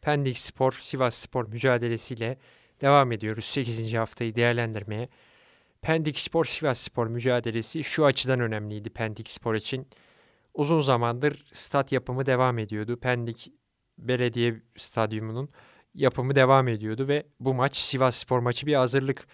[0.00, 2.38] Pendik Spor, Sivas Spor mücadelesiyle
[2.80, 3.94] devam ediyoruz 8.
[3.94, 5.08] haftayı değerlendirmeye.
[5.82, 9.88] Pendik Spor Sivas Spor mücadelesi şu açıdan önemliydi Pendik Spor için.
[10.54, 13.00] Uzun zamandır stat yapımı devam ediyordu.
[13.00, 13.52] Pendik
[13.98, 15.48] Belediye Stadyumu'nun
[15.94, 19.26] yapımı devam ediyordu ve bu maç Sivas Spor maçı bir hazırlık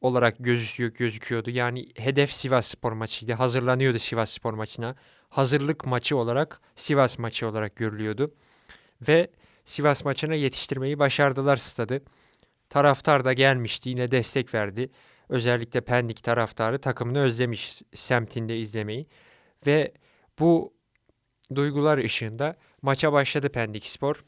[0.00, 1.50] olarak gözüküyor, gözüküyordu.
[1.50, 3.32] Yani hedef Sivas Spor maçıydı.
[3.32, 4.94] Hazırlanıyordu Sivas Spor maçına.
[5.28, 8.34] Hazırlık maçı olarak Sivas maçı olarak görülüyordu.
[9.08, 9.30] Ve
[9.64, 12.02] Sivas maçına yetiştirmeyi başardılar stadı.
[12.70, 14.90] Taraftar da gelmişti yine destek verdi.
[15.28, 19.06] Özellikle Pendik taraftarı takımını özlemiş semtinde izlemeyi.
[19.66, 19.92] Ve
[20.42, 20.72] bu
[21.54, 24.24] duygular ışığında maça başladı Pendik Spor.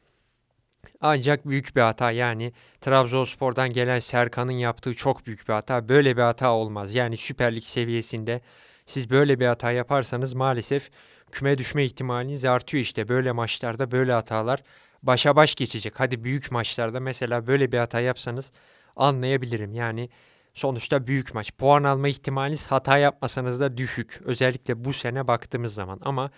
[1.01, 5.89] Ancak büyük bir hata yani Trabzonspor'dan gelen Serkan'ın yaptığı çok büyük bir hata.
[5.89, 6.95] Böyle bir hata olmaz.
[6.95, 8.41] Yani Süper Lig seviyesinde
[8.87, 10.91] siz böyle bir hata yaparsanız maalesef
[11.33, 13.09] küme düşme ihtimaliniz artıyor işte.
[13.09, 14.63] Böyle maçlarda böyle hatalar
[15.03, 16.01] başa baş geçecek.
[16.01, 18.53] Hadi büyük maçlarda mesela böyle bir hata yapsanız
[18.97, 19.75] anlayabilirim.
[19.75, 20.09] Yani
[20.55, 21.53] sonuçta büyük maç.
[21.59, 24.21] Puan alma ihtimaliniz hata yapmasanız da düşük.
[24.25, 26.31] Özellikle bu sene baktığımız zaman ama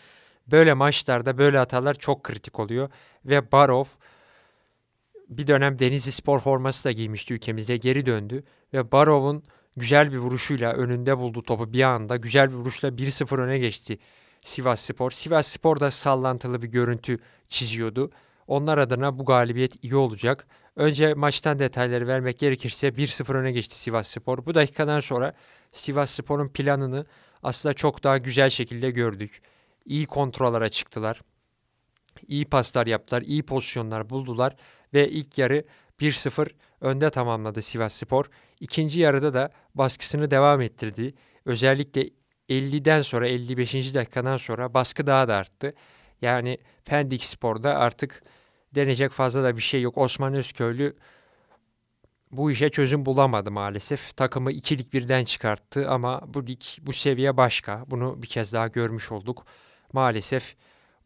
[0.46, 2.90] böyle maçlarda böyle hatalar çok kritik oluyor
[3.24, 3.84] ve Barov
[5.28, 9.42] bir dönem Denizli Spor forması da giymişti ülkemizde geri döndü ve Barov'un
[9.76, 13.98] güzel bir vuruşuyla önünde buldu topu bir anda güzel bir vuruşla 1-0 öne geçti
[14.42, 15.10] Sivas Spor.
[15.10, 18.10] Sivas Spor da sallantılı bir görüntü çiziyordu.
[18.46, 20.46] Onlar adına bu galibiyet iyi olacak.
[20.76, 24.46] Önce maçtan detayları vermek gerekirse 1-0 öne geçti Sivas Spor.
[24.46, 25.34] Bu dakikadan sonra
[25.72, 27.06] Sivas Spor'un planını
[27.42, 29.42] aslında çok daha güzel şekilde gördük.
[29.84, 31.20] İyi kontrollara çıktılar.
[32.28, 34.56] İyi paslar yaptılar, iyi pozisyonlar buldular
[34.94, 35.64] ve ilk yarı
[36.00, 36.48] 1-0
[36.80, 38.24] önde tamamladı Sivas Spor.
[38.60, 41.14] İkinci yarıda da baskısını devam ettirdi.
[41.44, 42.10] Özellikle
[42.48, 43.94] 50'den sonra 55.
[43.94, 45.74] dakikadan sonra baskı daha da arttı.
[46.22, 48.22] Yani Pendik Spor'da artık
[48.76, 49.98] denecek fazla da bir şey yok.
[49.98, 50.96] Osman Özköylü
[52.30, 54.16] bu işe çözüm bulamadı maalesef.
[54.16, 57.84] Takımı ikilik birden çıkarttı ama bu lig bu seviye başka.
[57.86, 59.46] Bunu bir kez daha görmüş olduk.
[59.92, 60.56] Maalesef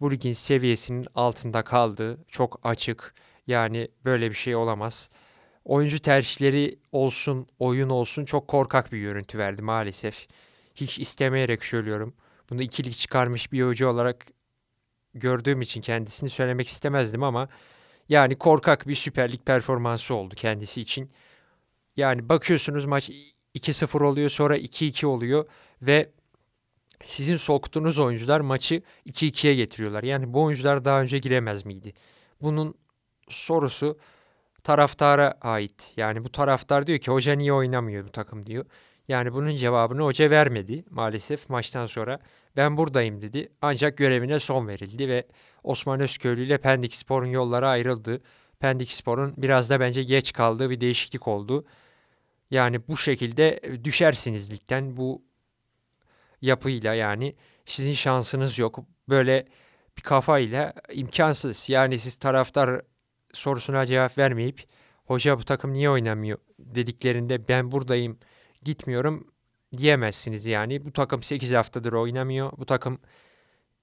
[0.00, 2.24] bu ligin seviyesinin altında kaldı.
[2.28, 3.14] Çok açık.
[3.46, 5.10] Yani böyle bir şey olamaz.
[5.64, 10.26] Oyuncu tercihleri olsun, oyun olsun çok korkak bir görüntü verdi maalesef.
[10.74, 12.14] Hiç istemeyerek söylüyorum.
[12.50, 14.26] Bunu ikilik çıkarmış bir oyuncu olarak
[15.14, 17.48] gördüğüm için kendisini söylemek istemezdim ama
[18.08, 21.10] yani korkak bir Süper Lig performansı oldu kendisi için.
[21.96, 23.10] Yani bakıyorsunuz maç
[23.54, 25.46] 2-0 oluyor sonra 2-2 oluyor
[25.82, 26.10] ve
[27.04, 30.02] sizin soktuğunuz oyuncular maçı 2-2'ye getiriyorlar.
[30.02, 31.92] Yani bu oyuncular daha önce giremez miydi?
[32.42, 32.74] Bunun
[33.28, 33.98] sorusu
[34.64, 35.92] taraftara ait.
[35.96, 38.64] Yani bu taraftar diyor ki hoca niye oynamıyor bu takım diyor.
[39.08, 42.18] Yani bunun cevabını hoca vermedi maalesef maçtan sonra.
[42.56, 43.48] Ben buradayım dedi.
[43.62, 45.26] Ancak görevine son verildi ve
[45.64, 48.20] Osman Özköylü ile Pendik Spor'un yolları ayrıldı.
[48.60, 51.64] Pendik Spor'un biraz da bence geç kaldığı bir değişiklik oldu.
[52.50, 55.22] Yani bu şekilde düşersiniz ligden bu
[56.42, 57.36] yapıyla yani
[57.66, 58.78] sizin şansınız yok.
[59.08, 59.46] Böyle
[59.96, 61.68] bir kafayla imkansız.
[61.68, 62.82] Yani siz taraftar
[63.34, 64.64] sorusuna cevap vermeyip
[65.04, 68.18] hoca bu takım niye oynamıyor dediklerinde ben buradayım
[68.62, 69.32] gitmiyorum
[69.76, 70.84] diyemezsiniz yani.
[70.84, 72.52] Bu takım 8 haftadır oynamıyor.
[72.58, 72.98] Bu takım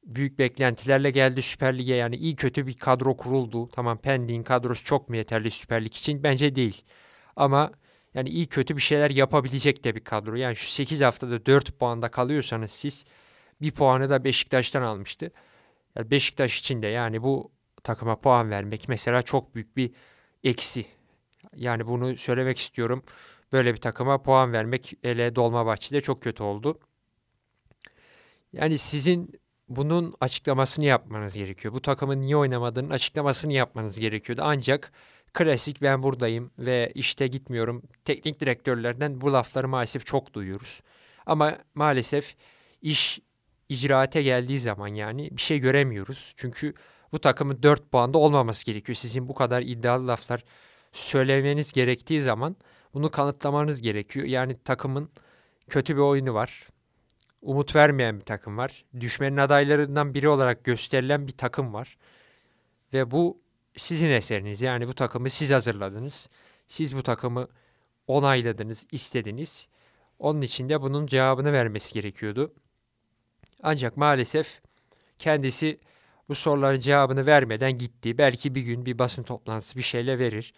[0.03, 3.69] büyük beklentilerle geldi Süper Lig'e yani iyi kötü bir kadro kuruldu.
[3.69, 6.23] Tamam Pendik'in kadrosu çok mu yeterli Süper Lig için?
[6.23, 6.81] Bence değil.
[7.35, 7.71] Ama
[8.13, 10.35] yani iyi kötü bir şeyler yapabilecek de bir kadro.
[10.35, 13.05] Yani şu 8 haftada 4 puanda kalıyorsanız siz
[13.61, 15.31] bir puanı da Beşiktaş'tan almıştı.
[15.95, 17.51] Yani Beşiktaş için de yani bu
[17.83, 19.91] takıma puan vermek mesela çok büyük bir
[20.43, 20.85] eksi.
[21.55, 23.03] Yani bunu söylemek istiyorum.
[23.51, 26.79] Böyle bir takıma puan vermek ele Dolmabahçe'de çok kötü oldu.
[28.53, 31.73] Yani sizin bunun açıklamasını yapmanız gerekiyor.
[31.73, 34.41] Bu takımın niye oynamadığının açıklamasını yapmanız gerekiyordu.
[34.45, 34.91] Ancak
[35.33, 37.83] klasik ben buradayım ve işte gitmiyorum.
[38.05, 40.81] Teknik direktörlerden bu lafları maalesef çok duyuyoruz.
[41.25, 42.35] Ama maalesef
[42.81, 43.19] iş
[43.69, 46.33] icraate geldiği zaman yani bir şey göremiyoruz.
[46.37, 46.73] Çünkü
[47.11, 48.95] bu takımın 4 puanda olmaması gerekiyor.
[48.95, 50.43] Sizin bu kadar iddialı laflar
[50.91, 52.55] söylemeniz gerektiği zaman
[52.97, 54.25] bunu kanıtlamanız gerekiyor.
[54.25, 55.09] Yani takımın
[55.67, 56.67] kötü bir oyunu var.
[57.41, 58.85] Umut vermeyen bir takım var.
[58.99, 61.97] Düşmenin adaylarından biri olarak gösterilen bir takım var.
[62.93, 63.41] Ve bu
[63.75, 64.61] sizin eseriniz.
[64.61, 66.29] Yani bu takımı siz hazırladınız.
[66.67, 67.47] Siz bu takımı
[68.07, 69.67] onayladınız, istediniz.
[70.19, 72.53] Onun için de bunun cevabını vermesi gerekiyordu.
[73.63, 74.61] Ancak maalesef
[75.19, 75.79] kendisi
[76.29, 78.17] bu soruların cevabını vermeden gitti.
[78.17, 80.53] Belki bir gün bir basın toplantısı bir şeyle verir.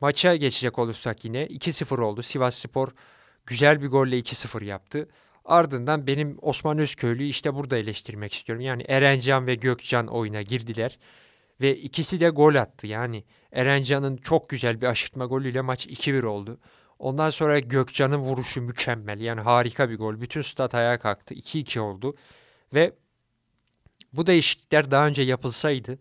[0.00, 2.22] Maça geçecek olursak yine 2-0 oldu.
[2.22, 2.88] Sivas Spor
[3.46, 5.08] güzel bir golle 2-0 yaptı.
[5.44, 8.64] Ardından benim Osman Özköylü'yü işte burada eleştirmek istiyorum.
[8.64, 10.98] Yani Erencan ve Gökcan oyuna girdiler.
[11.60, 12.86] Ve ikisi de gol attı.
[12.86, 16.60] Yani Erencan'ın çok güzel bir aşırtma golüyle maç 2-1 oldu.
[16.98, 19.20] Ondan sonra Gökcan'ın vuruşu mükemmel.
[19.20, 20.20] Yani harika bir gol.
[20.20, 21.34] Bütün stat ayağa kalktı.
[21.34, 22.16] 2-2 oldu.
[22.74, 22.92] Ve
[24.12, 25.98] bu değişiklikler daha önce yapılsaydı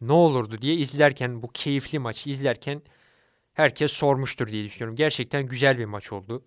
[0.00, 2.82] ne olurdu diye izlerken bu keyifli maçı izlerken
[3.60, 4.96] herkes sormuştur diye düşünüyorum.
[4.96, 6.44] Gerçekten güzel bir maç oldu.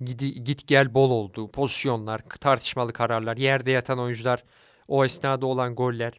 [0.00, 1.50] Gidi, git gel bol oldu.
[1.50, 4.44] Pozisyonlar, tartışmalı kararlar, yerde yatan oyuncular,
[4.88, 6.12] o esnada olan goller.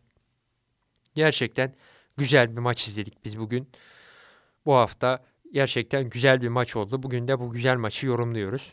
[1.16, 1.76] Gerçekten
[2.18, 3.70] güzel bir maç izledik biz bugün.
[4.66, 7.04] Bu hafta gerçekten güzel bir maç oldu.
[7.04, 8.72] Bugün de bu güzel maçı yorumluyoruz.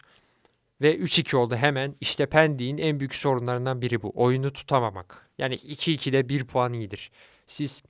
[0.81, 1.95] Ve 3-2 oldu hemen.
[2.01, 4.13] İşte Pendik'in en büyük sorunlarından biri bu.
[4.15, 5.31] Oyunu tutamamak.
[5.39, 7.11] Yani 2-2'de 1 puan iyidir.
[7.47, 7.83] Siz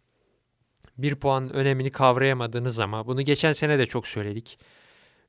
[0.98, 4.58] 1 puanın önemini kavrayamadığınız zaman, bunu geçen sene de çok söyledik.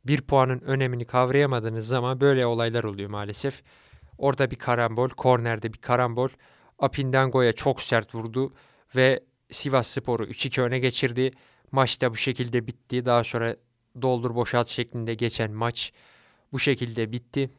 [0.06, 3.64] 1 puanın önemini kavrayamadığınız zaman böyle olaylar oluyor maalesef.
[4.18, 6.30] Orada bir karambol, kornerde bir karambol.
[6.80, 8.54] Apindango'ya çok sert vurdu
[8.96, 11.32] ve Sivas Spor'u 3-2 öne geçirdi.
[11.72, 13.06] Maç da bu şekilde bitti.
[13.06, 13.56] Daha sonra
[14.02, 15.94] doldur boşalt şeklinde geçen maç
[16.52, 17.50] bu şekilde bitti.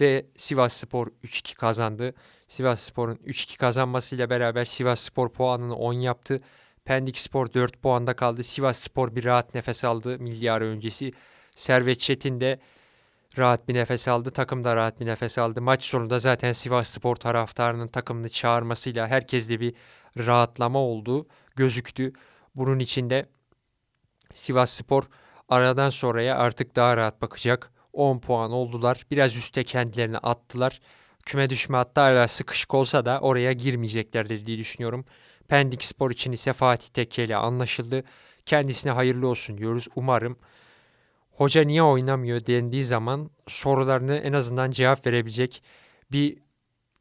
[0.00, 2.14] Ve Sivas Spor 3-2 kazandı.
[2.48, 6.40] Sivas Spor'un 3-2 kazanmasıyla beraber Sivas Spor puanını 10 yaptı.
[6.84, 8.42] Pendik Spor 4 puanda kaldı.
[8.42, 11.12] Sivas Spor bir rahat nefes aldı milyar öncesi.
[11.54, 12.60] Servet Çetin de
[13.38, 14.30] rahat bir nefes aldı.
[14.30, 15.62] Takım da rahat bir nefes aldı.
[15.62, 19.74] Maç sonunda zaten Sivas Spor taraftarının takımını çağırmasıyla herkeste bir
[20.18, 21.26] rahatlama oldu.
[21.56, 22.12] Gözüktü.
[22.54, 23.28] Bunun içinde
[24.34, 25.04] Sivas Spor
[25.48, 27.72] aradan sonraya artık daha rahat bakacak.
[27.92, 29.06] 10 puan oldular.
[29.10, 30.80] Biraz üste kendilerini attılar.
[31.26, 35.04] Küme düşme hatta hala sıkışık olsa da oraya girmeyeceklerdir diye düşünüyorum.
[35.50, 38.04] Pendik Spor için ise Fatih Tekke ile anlaşıldı.
[38.46, 39.88] Kendisine hayırlı olsun diyoruz.
[39.96, 40.38] Umarım
[41.30, 45.62] hoca niye oynamıyor dendiği zaman sorularını en azından cevap verebilecek
[46.12, 46.38] bir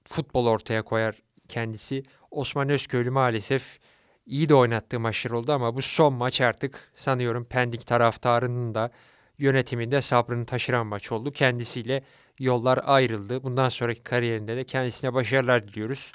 [0.03, 1.15] futbol ortaya koyar
[1.47, 2.03] kendisi.
[2.31, 3.79] Osman Özköylü maalesef
[4.25, 8.91] iyi de oynattığı maçlar oldu ama bu son maç artık sanıyorum Pendik taraftarının da
[9.37, 11.31] yönetiminde sabrını taşıran maç oldu.
[11.31, 12.03] Kendisiyle
[12.39, 13.43] yollar ayrıldı.
[13.43, 16.11] Bundan sonraki kariyerinde de kendisine başarılar diliyoruz.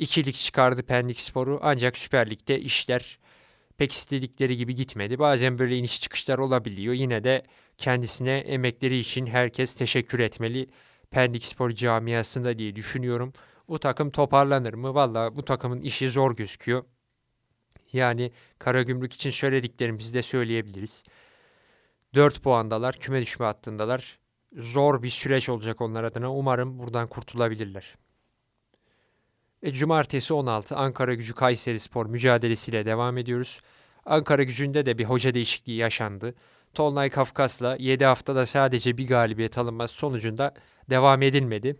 [0.00, 3.18] İkilik çıkardı Pendik Sporu ancak Süper Lig'de işler
[3.76, 5.18] pek istedikleri gibi gitmedi.
[5.18, 6.94] Bazen böyle iniş çıkışlar olabiliyor.
[6.94, 7.42] Yine de
[7.78, 10.70] kendisine emekleri için herkes teşekkür etmeli.
[11.10, 13.32] Pendik Spor camiasında diye düşünüyorum.
[13.68, 14.94] Bu takım toparlanır mı?
[14.94, 16.84] Valla bu takımın işi zor gözüküyor.
[17.92, 21.04] Yani Karagümrük için söylediklerimizi de söyleyebiliriz.
[22.14, 24.18] 4 puandalar, küme düşme hattındalar.
[24.56, 26.34] Zor bir süreç olacak onlar adına.
[26.34, 27.96] Umarım buradan kurtulabilirler.
[29.62, 33.60] Ve cumartesi 16 Ankara Gücü Kayseri Spor mücadelesiyle devam ediyoruz.
[34.06, 36.34] Ankara Gücü'nde de bir hoca değişikliği yaşandı.
[36.74, 40.54] Tolunay Kafkas'la 7 haftada sadece bir galibiyet alınması sonucunda
[40.90, 41.76] devam edilmedi.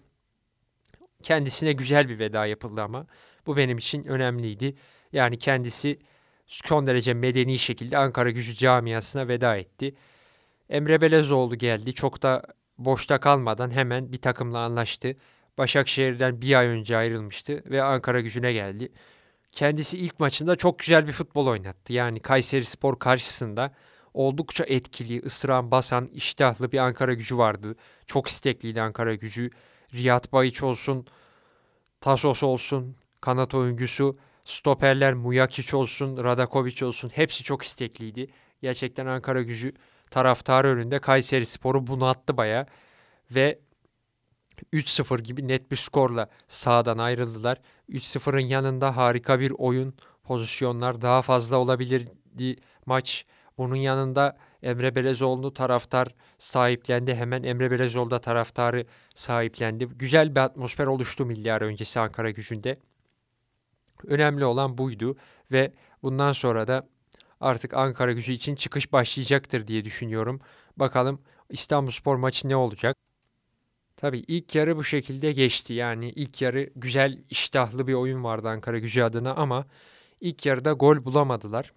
[1.23, 3.07] Kendisine güzel bir veda yapıldı ama
[3.47, 4.75] bu benim için önemliydi.
[5.13, 5.99] Yani kendisi
[6.47, 9.95] son derece medeni şekilde Ankara Gücü camiasına veda etti.
[10.69, 11.95] Emre Belezoğlu geldi.
[11.95, 12.43] Çok da
[12.79, 15.17] boşta kalmadan hemen bir takımla anlaştı.
[15.61, 18.93] Başakşehir'den bir ay önce ayrılmıştı ve Ankara gücüne geldi.
[19.53, 21.93] Kendisi ilk maçında çok güzel bir futbol oynattı.
[21.93, 23.75] Yani Kayseri Spor karşısında
[24.15, 27.77] oldukça etkili, ısıran, basan, iştahlı bir Ankara gücü vardı.
[28.07, 29.51] Çok istekliydi Ankara gücü.
[29.95, 31.07] Riyad Bayiç olsun,
[32.01, 38.27] Tasos olsun, kanat oyuncusu, stoperler Mujakic olsun, Radakovic olsun hepsi çok istekliydi.
[38.63, 39.73] Gerçekten Ankara gücü
[40.11, 42.67] taraftarı önünde Kayseri Spor'u bunattı baya
[43.31, 43.59] ve
[44.73, 47.61] 3-0 gibi net bir skorla sahadan ayrıldılar.
[47.89, 49.95] 3-0'ın yanında harika bir oyun,
[50.25, 53.27] pozisyonlar daha fazla olabilirdi maç.
[53.59, 57.15] Bunun yanında Emre Belezoğlu taraftar sahiplendi.
[57.15, 59.85] Hemen Emre Belezoğlu da taraftarı sahiplendi.
[59.85, 62.79] Güzel bir atmosfer oluştu milyar öncesi Ankara gücünde.
[64.07, 65.17] Önemli olan buydu
[65.53, 66.89] ve bundan sonra da
[67.41, 70.41] artık Ankara gücü için çıkış başlayacaktır diye düşünüyorum.
[70.77, 73.10] Bakalım İstanbulspor maçı ne olacak?
[74.01, 75.73] Tabii ilk yarı bu şekilde geçti.
[75.73, 79.67] Yani ilk yarı güzel iştahlı bir oyun vardı Ankara gücü adına ama
[80.21, 81.73] ilk yarıda gol bulamadılar.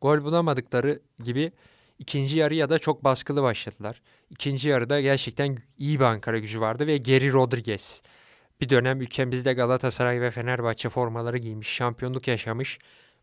[0.00, 1.52] Gol bulamadıkları gibi
[1.98, 4.02] ikinci yarı ya da çok baskılı başladılar.
[4.30, 8.02] İkinci yarıda gerçekten iyi bir Ankara gücü vardı ve Geri Rodriguez
[8.60, 12.78] bir dönem ülkemizde Galatasaray ve Fenerbahçe formaları giymiş, şampiyonluk yaşamış.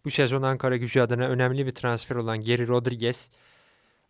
[0.06, 3.32] Bu sezon Ankara gücü adına önemli bir transfer olan Geri Rodriguez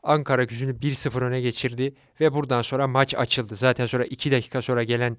[0.03, 3.55] Ankara gücünü 1-0 öne geçirdi ve buradan sonra maç açıldı.
[3.55, 5.17] Zaten sonra 2 dakika sonra gelen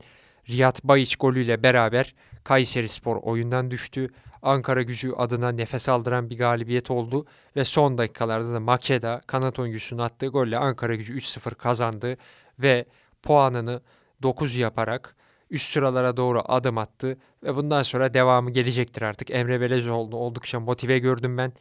[0.49, 2.15] Riyad Bayiç golüyle beraber
[2.45, 4.11] Kayseri Spor oyundan düştü.
[4.43, 10.03] Ankara gücü adına nefes aldıran bir galibiyet oldu ve son dakikalarda da Makeda kanat oyuncusunun
[10.03, 12.17] attığı golle Ankara gücü 3-0 kazandı
[12.59, 12.85] ve
[13.23, 13.83] puanını
[14.23, 15.17] 9 yaparak
[15.51, 19.31] üst sıralara doğru adım attı ve bundan sonra devamı gelecektir artık.
[19.31, 21.53] Emre Belezoğlu oldukça motive gördüm ben.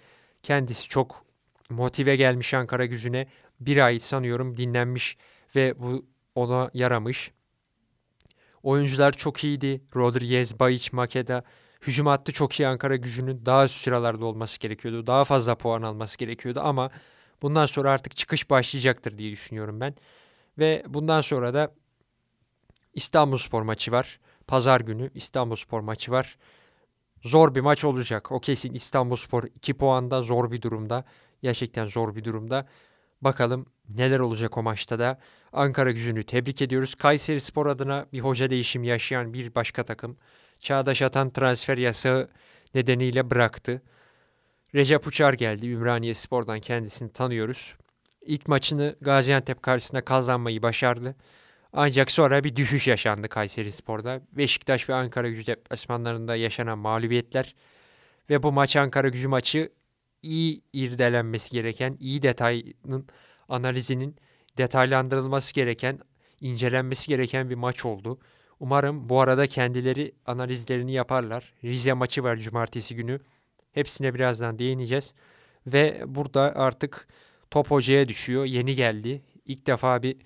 [0.43, 1.25] Kendisi çok
[1.69, 3.27] motive gelmiş Ankara gücüne.
[3.59, 5.17] Bir ay sanıyorum dinlenmiş
[5.55, 6.05] ve bu
[6.35, 7.31] ona yaramış.
[8.63, 9.81] Oyuncular çok iyiydi.
[9.95, 11.43] Rodriguez, Bayiç, Makeda
[11.87, 15.07] Hücum hattı çok iyi Ankara gücünün daha üst sıralarda olması gerekiyordu.
[15.07, 16.91] Daha fazla puan alması gerekiyordu ama
[17.41, 19.95] bundan sonra artık çıkış başlayacaktır diye düşünüyorum ben.
[20.57, 21.73] Ve bundan sonra da
[22.93, 24.19] İstanbulspor maçı var.
[24.47, 26.37] Pazar günü İstanbulspor maçı var.
[27.21, 28.31] Zor bir maç olacak.
[28.31, 31.05] O kesin İstanbulspor 2 puanda zor bir durumda.
[31.41, 32.67] Gerçekten zor bir durumda.
[33.21, 35.19] Bakalım neler olacak o maçta da.
[35.53, 36.95] Ankara gücünü tebrik ediyoruz.
[36.95, 40.17] Kayseri Spor adına bir hoca değişimi yaşayan bir başka takım.
[40.59, 42.29] Çağdaş Atan transfer yasağı
[42.75, 43.81] nedeniyle bıraktı.
[44.75, 45.67] Recep Uçar geldi.
[45.67, 47.75] Ümraniye Spor'dan kendisini tanıyoruz.
[48.21, 51.15] İlk maçını Gaziantep karşısında kazanmayı başardı.
[51.73, 54.21] Ancak sonra bir düşüş yaşandı Kayseri Spor'da.
[54.31, 57.55] Beşiktaş ve Ankara gücü deplasmanlarında yaşanan mağlubiyetler
[58.29, 59.71] ve bu maç Ankara gücü maçı
[60.21, 63.07] iyi irdelenmesi gereken, iyi detayının
[63.49, 64.15] analizinin
[64.57, 65.99] detaylandırılması gereken,
[66.41, 68.19] incelenmesi gereken bir maç oldu.
[68.59, 71.53] Umarım bu arada kendileri analizlerini yaparlar.
[71.63, 73.19] Rize maçı var cumartesi günü.
[73.71, 75.13] Hepsine birazdan değineceğiz.
[75.67, 77.07] Ve burada artık
[77.51, 78.45] top hocaya düşüyor.
[78.45, 79.21] Yeni geldi.
[79.45, 80.17] İlk defa bir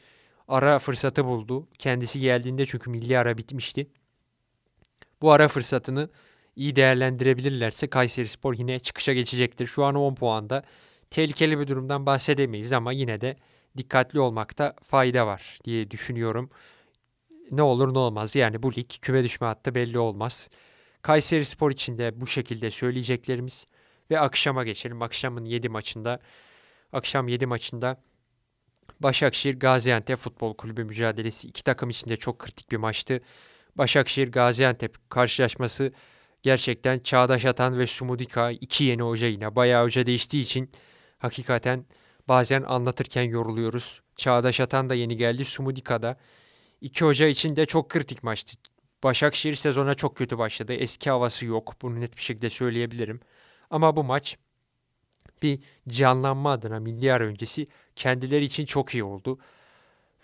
[0.47, 1.67] ara fırsatı buldu.
[1.77, 3.87] Kendisi geldiğinde çünkü milli ara bitmişti.
[5.21, 6.09] Bu ara fırsatını
[6.55, 9.67] iyi değerlendirebilirlerse Kayseri Spor yine çıkışa geçecektir.
[9.67, 10.63] Şu an 10 puanda.
[11.09, 13.37] Tehlikeli bir durumdan bahsedemeyiz ama yine de
[13.77, 16.49] dikkatli olmakta fayda var diye düşünüyorum.
[17.51, 20.49] Ne olur ne olmaz yani bu lig küme düşme hattı belli olmaz.
[21.01, 23.67] Kayseri Spor için de bu şekilde söyleyeceklerimiz
[24.11, 25.01] ve akşama geçelim.
[25.01, 26.19] Akşamın 7 maçında
[26.93, 27.97] akşam 7 maçında
[28.99, 33.21] Başakşehir Gaziantep Futbol Kulübü mücadelesi iki takım için de çok kritik bir maçtı.
[33.75, 35.93] Başakşehir Gaziantep karşılaşması
[36.43, 40.71] gerçekten Çağdaş Atan ve Sumudika iki yeni hoca yine bayağı hoca değiştiği için
[41.17, 41.85] hakikaten
[42.27, 44.01] bazen anlatırken yoruluyoruz.
[44.15, 46.17] Çağdaş Atan da yeni geldi, Sumudika da.
[46.81, 48.57] İki hoca için de çok kritik maçtı.
[49.03, 50.73] Başakşehir sezona çok kötü başladı.
[50.73, 51.75] Eski havası yok.
[51.81, 53.19] Bunu net bir şekilde söyleyebilirim.
[53.69, 54.37] Ama bu maç
[55.41, 59.39] bir canlanma adına milli ara öncesi kendileri için çok iyi oldu.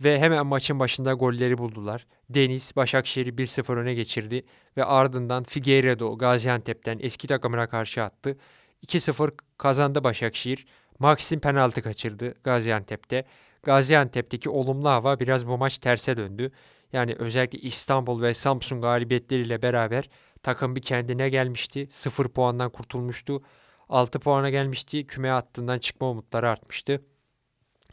[0.02, 2.08] Ve hemen maçın başında golleri buldular.
[2.30, 4.46] Deniz Başakşehir'i 1-0 öne geçirdi
[4.78, 8.38] ve ardından Figueiredo Gaziantep'ten eski takımına karşı attı.
[8.86, 10.66] 2-0 kazandı Başakşehir.
[11.00, 13.26] Maxim penaltı kaçırdı Gaziantep'te.
[13.64, 16.52] Gaziantep'teki olumlu hava biraz bu maç terse döndü.
[16.94, 20.10] Yani özellikle İstanbul ve Samsun galibiyetleriyle beraber
[20.44, 21.88] takım bir kendine gelmişti.
[21.92, 23.42] 0 puandan kurtulmuştu.
[23.90, 25.08] 6 puana gelmişti.
[25.08, 27.02] Küme hattından çıkma umutları artmıştı.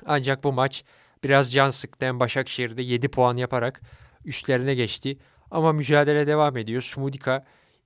[0.06, 0.84] Ancak bu maç
[1.24, 2.20] biraz can sıktı.
[2.20, 3.80] Başakşehir'de 7 puan yaparak
[4.26, 5.18] üstlerine geçti.
[5.50, 6.82] Ama mücadele devam ediyor.
[6.82, 7.44] Smudika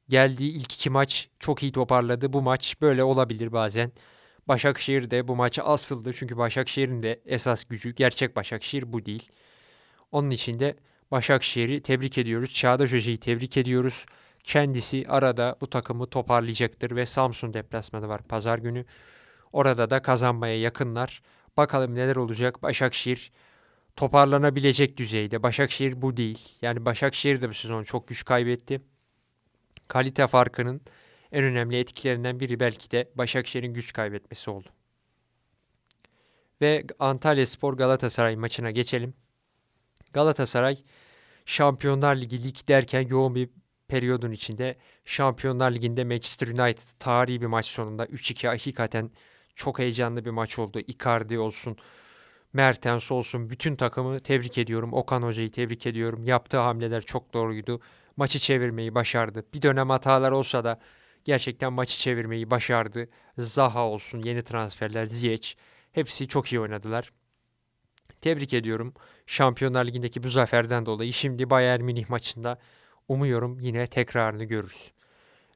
[0.08, 2.32] geldiği ilk iki maç çok iyi toparladı.
[2.32, 3.92] Bu maç böyle olabilir bazen.
[4.48, 6.12] Başakşehir de bu maça asıldı.
[6.14, 9.28] Çünkü Başakşehir'in de esas gücü gerçek Başakşehir bu değil.
[10.12, 10.76] Onun için de
[11.10, 12.54] Başakşehir'i tebrik ediyoruz.
[12.54, 14.06] Çağdaş Hoca'yı tebrik ediyoruz.
[14.44, 18.84] Kendisi arada bu takımı toparlayacaktır ve Samsun deplasmanı var pazar günü.
[19.52, 21.22] Orada da kazanmaya yakınlar.
[21.56, 22.62] Bakalım neler olacak.
[22.62, 23.32] Başakşehir
[23.96, 25.42] toparlanabilecek düzeyde.
[25.42, 26.48] Başakşehir bu değil.
[26.62, 28.80] Yani Başakşehir de bu sezon çok güç kaybetti.
[29.88, 30.80] Kalite farkının
[31.32, 34.68] en önemli etkilerinden biri belki de Başakşehir'in güç kaybetmesi oldu.
[36.60, 39.14] Ve Antalya Spor Galatasaray maçına geçelim.
[40.12, 40.78] Galatasaray
[41.46, 43.50] Şampiyonlar Ligi lig derken yoğun bir
[43.88, 49.10] periyodun içinde Şampiyonlar Ligi'nde Manchester United tarihi bir maç sonunda 3-2 hakikaten
[49.54, 50.80] çok heyecanlı bir maç oldu.
[50.80, 51.76] Icardi olsun,
[52.52, 54.92] Mertens olsun bütün takımı tebrik ediyorum.
[54.92, 56.24] Okan Hoca'yı tebrik ediyorum.
[56.24, 57.80] Yaptığı hamleler çok doğruydu.
[58.16, 59.44] Maçı çevirmeyi başardı.
[59.54, 60.80] Bir dönem hatalar olsa da
[61.24, 63.08] gerçekten maçı çevirmeyi başardı.
[63.38, 65.54] Zaha olsun, yeni transferler, Ziyech
[65.92, 67.12] hepsi çok iyi oynadılar.
[68.20, 68.94] Tebrik ediyorum
[69.26, 71.12] Şampiyonlar Ligi'ndeki bu zaferden dolayı.
[71.12, 72.58] Şimdi Bayern Münih maçında
[73.08, 74.92] umuyorum yine tekrarını görürüz.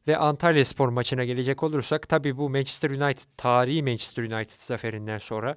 [0.09, 5.57] Ve Antalya Spor maçına gelecek olursak tabi bu Manchester United tarihi Manchester United zaferinden sonra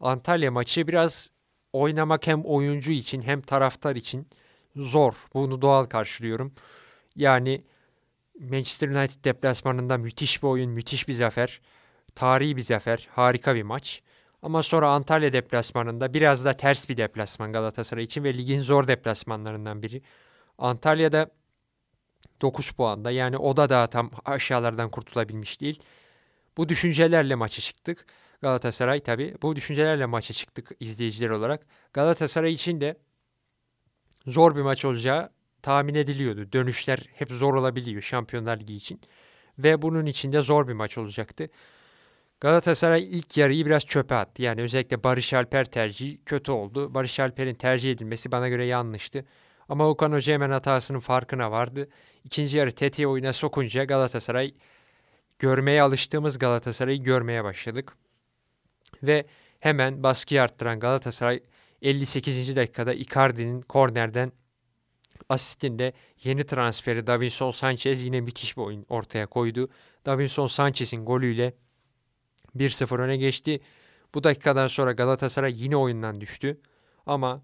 [0.00, 1.30] Antalya maçı biraz
[1.72, 4.26] oynamak hem oyuncu için hem taraftar için
[4.76, 5.14] zor.
[5.34, 6.54] Bunu doğal karşılıyorum.
[7.16, 7.64] Yani
[8.40, 11.60] Manchester United deplasmanında müthiş bir oyun, müthiş bir zafer.
[12.14, 14.02] Tarihi bir zafer, harika bir maç.
[14.42, 19.82] Ama sonra Antalya deplasmanında biraz da ters bir deplasman Galatasaray için ve ligin zor deplasmanlarından
[19.82, 20.02] biri.
[20.58, 21.30] Antalya'da
[22.40, 25.82] 9 puanda yani o da daha tam aşağılardan kurtulabilmiş değil.
[26.56, 28.06] Bu düşüncelerle maça çıktık.
[28.42, 31.66] Galatasaray tabi bu düşüncelerle maça çıktık izleyiciler olarak.
[31.92, 32.96] Galatasaray için de
[34.26, 35.30] zor bir maç olacağı
[35.62, 36.52] tahmin ediliyordu.
[36.52, 39.00] Dönüşler hep zor olabiliyor Şampiyonlar Ligi için.
[39.58, 41.48] Ve bunun içinde zor bir maç olacaktı.
[42.40, 44.42] Galatasaray ilk yarıyı biraz çöpe attı.
[44.42, 46.94] Yani özellikle Barış Alper tercihi kötü oldu.
[46.94, 49.24] Barış Alper'in tercih edilmesi bana göre yanlıştı.
[49.68, 51.88] Ama Okan Hoca hemen hatasının farkına vardı.
[52.24, 54.54] İkinci yarı tetiği oyuna sokunca Galatasaray
[55.38, 57.96] görmeye alıştığımız Galatasaray'ı görmeye başladık.
[59.02, 59.26] Ve
[59.60, 61.40] hemen baskıyı arttıran Galatasaray
[61.82, 62.56] 58.
[62.56, 64.32] dakikada Icardi'nin kornerden
[65.28, 65.92] asistinde
[66.24, 69.68] yeni transferi Davinson Sanchez yine müthiş bir oyun ortaya koydu.
[70.06, 71.54] Davinson Sanchez'in golüyle
[72.56, 73.60] 1-0 öne geçti.
[74.14, 76.60] Bu dakikadan sonra Galatasaray yine oyundan düştü.
[77.06, 77.42] Ama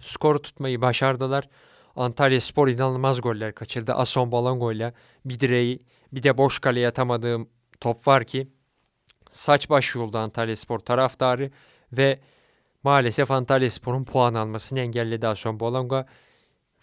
[0.00, 1.48] skoru tutmayı başardılar.
[1.96, 3.94] Antalya Spor inanılmaz goller kaçırdı.
[3.94, 4.92] Ason Balongo'yla
[5.24, 7.48] bir direği bir de boş kaleye atamadığım
[7.80, 8.48] top var ki
[9.32, 11.50] saç baş yolda Antalya Spor taraftarı
[11.92, 12.18] ve
[12.82, 16.04] maalesef Antalya Spor'un puan almasını engelledi Ason Balongo.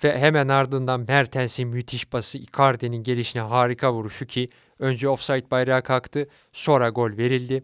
[0.03, 6.27] Ve hemen ardından Mertens'in müthiş bası Icardi'nin gelişine harika vuruşu ki önce offside bayrağı kalktı
[6.53, 7.63] sonra gol verildi.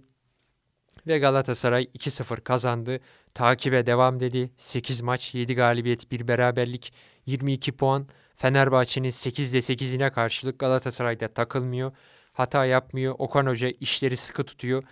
[1.08, 3.00] Ve Galatasaray 2-0 kazandı.
[3.34, 4.52] Takibe devam dedi.
[4.58, 6.94] 8 maç, 7 galibiyet, 1 beraberlik,
[7.26, 8.08] 22 puan.
[8.36, 11.92] Fenerbahçe'nin 8'de 8'ine karşılık Galatasaray'da takılmıyor.
[12.36, 13.16] Hata yapmıyor.
[13.18, 14.84] Okan Hoca işleri sıkı tutuyor.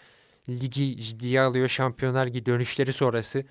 [0.49, 1.67] Ligi ciddiye alıyor.
[1.67, 3.43] Şampiyonlar Ligi dönüşleri sonrası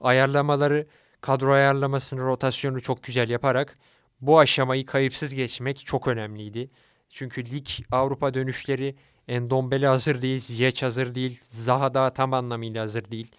[0.00, 0.86] ayarlamaları,
[1.20, 3.78] kadro ayarlamasını, rotasyonu çok güzel yaparak
[4.20, 6.70] bu aşamayı kayıpsız geçmek çok önemliydi.
[7.10, 8.96] Çünkü lig Avrupa dönüşleri
[9.28, 13.32] Endombele hazır değil, Ziyech hazır değil, Zaha da tam anlamıyla hazır değil.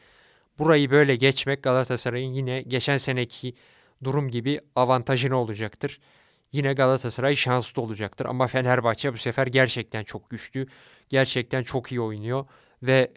[0.59, 3.53] Burayı böyle geçmek Galatasaray'ın yine geçen seneki
[4.03, 5.99] durum gibi avantajını olacaktır.
[6.51, 10.67] Yine Galatasaray şanslı olacaktır ama Fenerbahçe bu sefer gerçekten çok güçlü.
[11.09, 12.45] Gerçekten çok iyi oynuyor
[12.83, 13.11] ve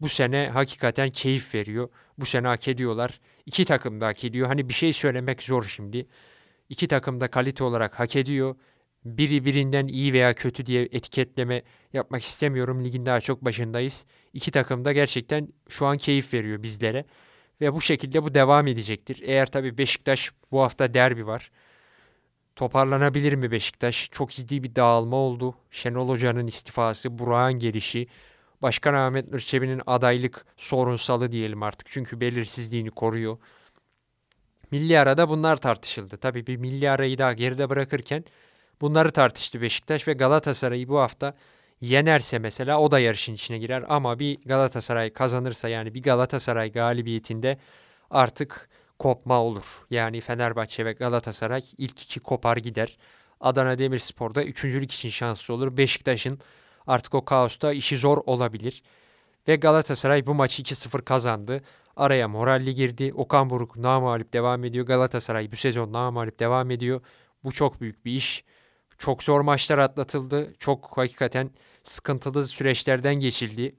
[0.00, 1.88] bu sene hakikaten keyif veriyor.
[2.18, 3.20] Bu sene hak ediyorlar.
[3.46, 4.46] İki takım da hak ediyor.
[4.46, 6.06] Hani bir şey söylemek zor şimdi.
[6.68, 8.54] İki takım da kalite olarak hak ediyor
[9.04, 11.62] biri birinden iyi veya kötü diye etiketleme
[11.92, 12.84] yapmak istemiyorum.
[12.84, 14.06] Ligin daha çok başındayız.
[14.32, 17.04] İki takım da gerçekten şu an keyif veriyor bizlere.
[17.60, 19.22] Ve bu şekilde bu devam edecektir.
[19.24, 21.50] Eğer tabii Beşiktaş bu hafta derbi var.
[22.62, 24.08] Toparlanabilir mi Beşiktaş?
[24.12, 25.54] Çok ciddi bir dağılma oldu.
[25.70, 28.06] Şenol Hoca'nın istifası, Burak'ın gelişi,
[28.62, 31.88] Başkan Ahmet Nurçebi'nin adaylık sorunsalı diyelim artık.
[31.90, 33.38] Çünkü belirsizliğini koruyor.
[34.70, 36.16] Milli arada bunlar tartışıldı.
[36.16, 38.24] Tabii bir milli arayı daha geride bırakırken
[38.80, 41.34] Bunları tartıştı Beşiktaş ve Galatasaray'ı bu hafta
[41.80, 47.58] yenerse mesela o da yarışın içine girer ama bir Galatasaray kazanırsa yani bir Galatasaray galibiyetinde
[48.10, 48.68] artık
[49.02, 49.86] kopma olur.
[49.90, 52.98] Yani Fenerbahçe ve Galatasaray ilk iki kopar gider.
[53.40, 55.76] Adana Demirspor'da üçüncülük için şanslı olur.
[55.76, 56.38] Beşiktaş'ın
[56.86, 58.82] artık o kaosta işi zor olabilir.
[59.48, 61.62] Ve Galatasaray bu maçı 2-0 kazandı.
[61.96, 63.12] Araya moralli girdi.
[63.14, 64.86] Okan Buruk namalip devam ediyor.
[64.86, 67.00] Galatasaray bu sezon namalip devam ediyor.
[67.44, 68.44] Bu çok büyük bir iş.
[68.98, 70.54] Çok zor maçlar atlatıldı.
[70.58, 71.50] Çok hakikaten
[71.82, 73.74] sıkıntılı süreçlerden geçildi.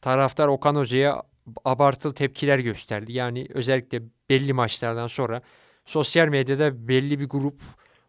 [0.00, 1.22] Taraftar Okan Hoca'ya
[1.64, 3.12] abartılı tepkiler gösterdi.
[3.12, 5.42] Yani özellikle belli maçlardan sonra
[5.86, 7.62] sosyal medyada belli bir grup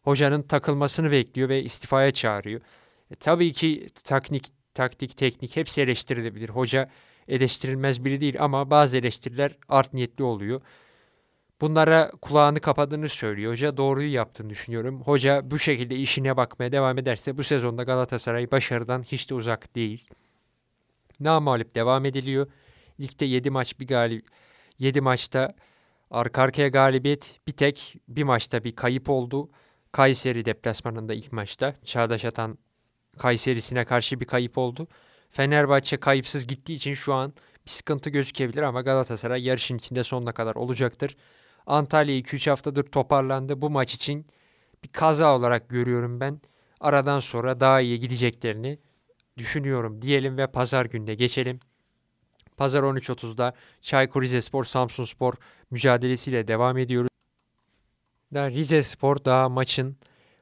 [0.04, 2.62] hocanın takılmasını bekliyor ve istifaya çağırıyor.
[3.12, 6.50] E, tabii ki teknik, taktik, teknik hepsi eleştirilebilir.
[6.50, 6.90] Hoca
[7.28, 10.62] eleştirilmez biri değil ama bazı eleştiriler art niyetli oluyor.
[11.62, 13.52] Bunlara kulağını kapadığını söylüyor.
[13.52, 15.02] Hoca doğruyu yaptığını düşünüyorum.
[15.02, 20.10] Hoca bu şekilde işine bakmaya devam ederse bu sezonda Galatasaray başarıdan hiç de uzak değil.
[21.20, 22.48] Namalip devam ediliyor.
[23.00, 24.26] Ligde 7 maç bir galip
[24.80, 25.56] 7 maçta
[26.12, 29.50] arka arkaya galibiyet bir tek bir maçta bir kayıp oldu.
[29.92, 32.58] Kayseri deplasmanında ilk maçta Çağdaş Atan
[33.18, 34.88] Kayseri'sine karşı bir kayıp oldu.
[35.30, 37.34] Fenerbahçe kayıpsız gittiği için şu an
[37.66, 41.16] bir sıkıntı gözükebilir ama Galatasaray yarışın içinde sonuna kadar olacaktır.
[41.66, 43.62] Antalya 2-3 haftadır toparlandı.
[43.62, 44.26] Bu maç için
[44.84, 46.42] bir kaza olarak görüyorum ben.
[46.80, 48.80] Aradan sonra daha iyi gideceklerini
[49.38, 51.60] düşünüyorum diyelim ve pazar günde geçelim.
[52.62, 55.34] Pazar 13.30'da Çaykur Rizespor Samsun Spor
[55.72, 57.10] mücadelesiyle devam ediyoruz.
[58.34, 59.98] Rizespor daha maçın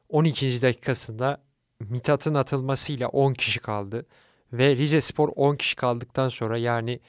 [0.10, 0.62] 12.
[0.62, 1.42] dakikasında
[1.80, 4.06] Mithat'ın atılmasıyla 10 kişi kaldı.
[4.54, 7.00] Ve Rizespor 10 kişi kaldıktan sonra yani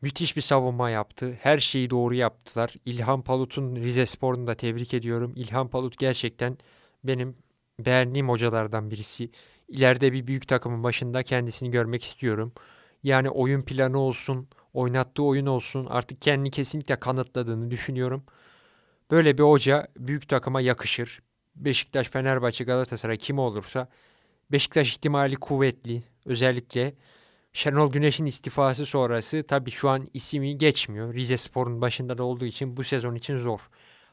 [0.00, 1.38] Müthiş bir savunma yaptı.
[1.42, 2.74] Her şeyi doğru yaptılar.
[2.86, 5.32] İlhan Palut'un Rize Spor'unu da tebrik ediyorum.
[5.36, 6.58] İlhan Palut gerçekten
[7.04, 7.36] benim
[7.78, 9.30] beğendiğim hocalardan birisi.
[9.68, 12.52] İleride bir büyük takımın başında kendisini görmek istiyorum.
[13.06, 18.24] Yani oyun planı olsun, oynattığı oyun olsun artık kendini kesinlikle kanıtladığını düşünüyorum.
[19.10, 21.22] Böyle bir hoca büyük takıma yakışır.
[21.56, 23.88] Beşiktaş, Fenerbahçe, Galatasaray kim olursa
[24.52, 26.02] Beşiktaş ihtimali kuvvetli.
[26.24, 26.94] Özellikle
[27.52, 31.14] Şenol Güneş'in istifası sonrası tabii şu an ismi geçmiyor.
[31.14, 33.70] Rize Spor'un başında da olduğu için bu sezon için zor.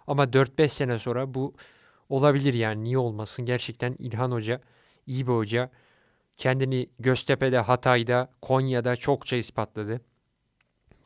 [0.07, 1.53] Ama 4-5 sene sonra bu
[2.09, 3.45] olabilir yani niye olmasın.
[3.45, 4.61] Gerçekten İlhan Hoca
[5.07, 5.69] iyi bir hoca.
[6.37, 10.01] Kendini Göztepe'de, Hatay'da, Konya'da çokça ispatladı.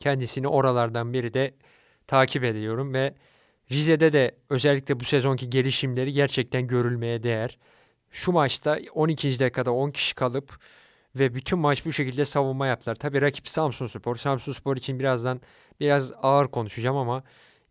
[0.00, 1.54] Kendisini oralardan biri de
[2.06, 3.14] takip ediyorum ve
[3.70, 7.58] Rize'de de özellikle bu sezonki gelişimleri gerçekten görülmeye değer.
[8.10, 9.38] Şu maçta 12.
[9.40, 10.58] dakikada 10 kişi kalıp
[11.14, 12.94] ve bütün maç bu şekilde savunma yaptılar.
[12.94, 14.16] Tabii rakip Samsun Spor.
[14.16, 15.40] Samsun Spor için birazdan
[15.80, 17.22] biraz ağır konuşacağım ama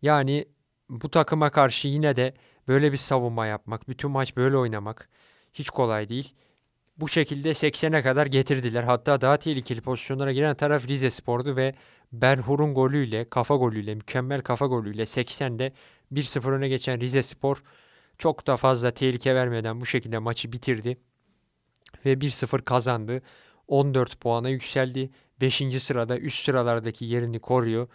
[0.02, 0.48] yani
[0.88, 2.34] bu takıma karşı yine de
[2.68, 5.08] böyle bir savunma yapmak, bütün maç böyle oynamak
[5.52, 6.34] hiç kolay değil.
[6.98, 8.82] Bu şekilde 80'e kadar getirdiler.
[8.82, 11.74] Hatta daha tehlikeli pozisyonlara giren taraf Rize Spor'du ve
[12.12, 15.72] Berhur'un golüyle, kafa golüyle, mükemmel kafa golüyle 80'de
[16.12, 17.62] 1-0 öne geçen Rize Spor
[18.18, 20.96] çok da fazla tehlike vermeden bu şekilde maçı bitirdi
[22.04, 23.22] ve 1-0 kazandı.
[23.68, 25.10] 14 puana yükseldi.
[25.40, 25.82] 5.
[25.82, 27.88] sırada üst sıralardaki yerini koruyor.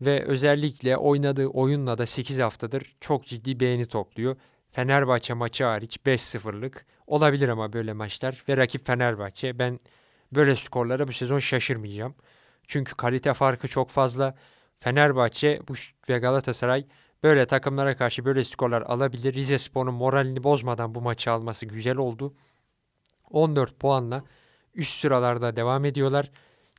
[0.00, 4.36] Ve özellikle oynadığı oyunla da 8 haftadır çok ciddi beğeni topluyor.
[4.72, 9.58] Fenerbahçe maçı hariç 5-0'lık olabilir ama böyle maçlar ve rakip Fenerbahçe.
[9.58, 9.80] Ben
[10.32, 12.14] böyle skorlara bu sezon şaşırmayacağım.
[12.66, 14.34] Çünkü kalite farkı çok fazla.
[14.76, 15.74] Fenerbahçe bu
[16.08, 16.86] ve Galatasaray
[17.22, 19.34] böyle takımlara karşı böyle skorlar alabilir.
[19.34, 22.34] Rize Spor'un moralini bozmadan bu maçı alması güzel oldu.
[23.30, 24.24] 14 puanla
[24.74, 26.30] üst sıralarda devam ediyorlar.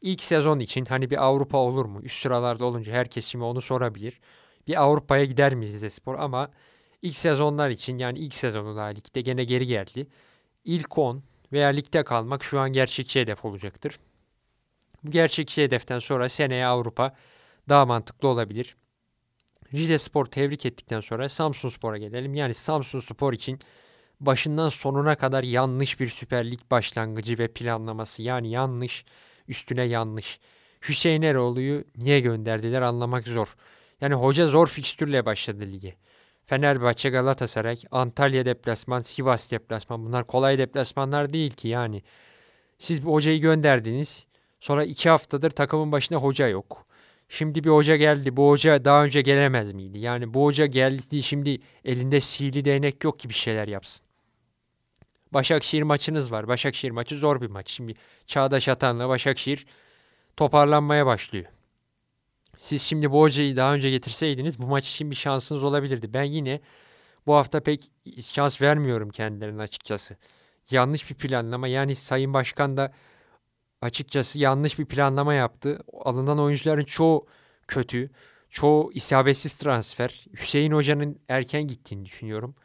[0.02, 2.02] İlk sezon için hani bir Avrupa olur mu?
[2.04, 4.20] Üst sıralarda olunca herkes şimdi onu sorabilir.
[4.68, 6.52] Bir Avrupa'ya gider mi Rize Spor ama
[7.02, 10.08] ilk sezonlar için yani ilk sezonu daha ligde gene geri geldi.
[10.66, 14.00] İlk 10 veya ligde kalmak şu an gerçekçi hedef olacaktır.
[15.04, 17.16] Bu gerçekçi hedeften sonra seneye Avrupa
[17.70, 18.76] daha mantıklı olabilir.
[19.74, 22.34] Rize Spor tebrik ettikten sonra Samsun Spor'a gelelim.
[22.34, 23.60] Yani Samsun Spor için
[24.20, 28.22] başından sonuna kadar yanlış bir Süper Lig başlangıcı ve planlaması.
[28.22, 29.06] Yani yanlış,
[29.48, 30.40] üstüne yanlış.
[30.82, 33.56] Hüseyin Eroğlu'yu niye gönderdiler anlamak zor.
[34.02, 35.96] Yani hoca zor fikstürle başladı lige.
[36.48, 40.06] Fenerbahçe, Galatasaray, Antalya deplasman, Sivas deplasman.
[40.06, 42.04] Bunlar kolay deplasmanlar değil ki yani.
[42.78, 44.28] Siz bu hocayı gönderdiniz.
[44.60, 46.86] Sonra iki haftadır takımın başında hoca yok.
[47.30, 48.38] Şimdi bir hoca geldi.
[48.38, 49.98] Bu hoca daha önce gelemez miydi?
[49.98, 54.06] Yani bu hoca geldi şimdi elinde sihirli değnek yok ki bir şeyler yapsın.
[55.32, 56.48] Başakşehir maçınız var.
[56.48, 57.70] Başakşehir maçı zor bir maç.
[57.72, 57.94] Şimdi
[58.26, 59.66] Çağdaş Atan'la Başakşehir
[60.38, 61.46] toparlanmaya başlıyor.
[62.58, 66.14] Siz şimdi bu hocayı daha önce getirseydiniz bu maç için bir şansınız olabilirdi.
[66.14, 66.62] Ben yine
[67.28, 67.92] bu hafta pek
[68.22, 70.18] şans vermiyorum kendilerine açıkçası.
[70.72, 71.68] Yanlış bir planlama.
[71.68, 72.94] Yani Sayın Başkan da
[73.82, 75.80] açıkçası yanlış bir planlama yaptı.
[75.94, 77.28] Alınan oyuncuların çoğu
[77.68, 78.10] kötü.
[78.50, 80.26] Çoğu isabetsiz transfer.
[80.34, 82.56] Hüseyin Hoca'nın erken gittiğini düşünüyorum.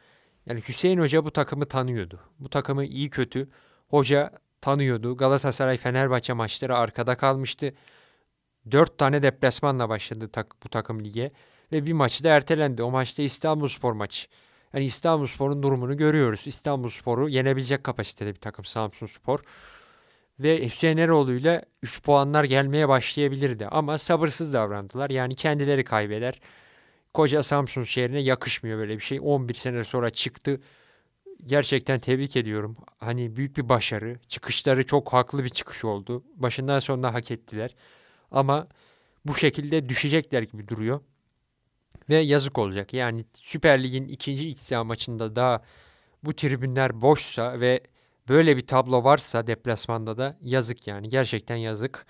[0.45, 2.19] Yani Hüseyin Hoca bu takımı tanıyordu.
[2.39, 3.49] Bu takımı iyi kötü
[3.87, 4.31] hoca
[4.61, 5.17] tanıyordu.
[5.17, 7.73] Galatasaray Fenerbahçe maçları arkada kalmıştı.
[8.71, 11.31] Dört tane deplasmanla başladı tak, bu takım lige.
[11.71, 12.83] Ve bir maçı da ertelendi.
[12.83, 14.27] O maçta İstanbulspor maçı.
[14.73, 16.47] Yani İstanbulspor'un durumunu görüyoruz.
[16.47, 19.39] İstanbulspor'u yenebilecek kapasitede bir takım Samsun Spor.
[20.39, 23.67] Ve Hüseyin Eroğlu ile 3 puanlar gelmeye başlayabilirdi.
[23.67, 25.09] Ama sabırsız davrandılar.
[25.09, 26.39] Yani kendileri kaybeder
[27.13, 29.19] koca Samsun şehrine yakışmıyor böyle bir şey.
[29.21, 30.61] 11 sene sonra çıktı.
[31.45, 32.77] Gerçekten tebrik ediyorum.
[32.99, 34.19] Hani büyük bir başarı.
[34.27, 36.23] Çıkışları çok haklı bir çıkış oldu.
[36.35, 37.75] Başından sonuna hak ettiler.
[38.33, 38.67] Ama
[39.25, 41.01] bu şekilde düşecekler gibi duruyor.
[42.09, 42.93] Ve yazık olacak.
[42.93, 45.61] Yani Süper Lig'in ikinci İksa maçında daha
[46.23, 47.81] bu tribünler boşsa ve
[48.29, 51.09] böyle bir tablo varsa deplasmanda da yazık yani.
[51.09, 52.05] Gerçekten yazık.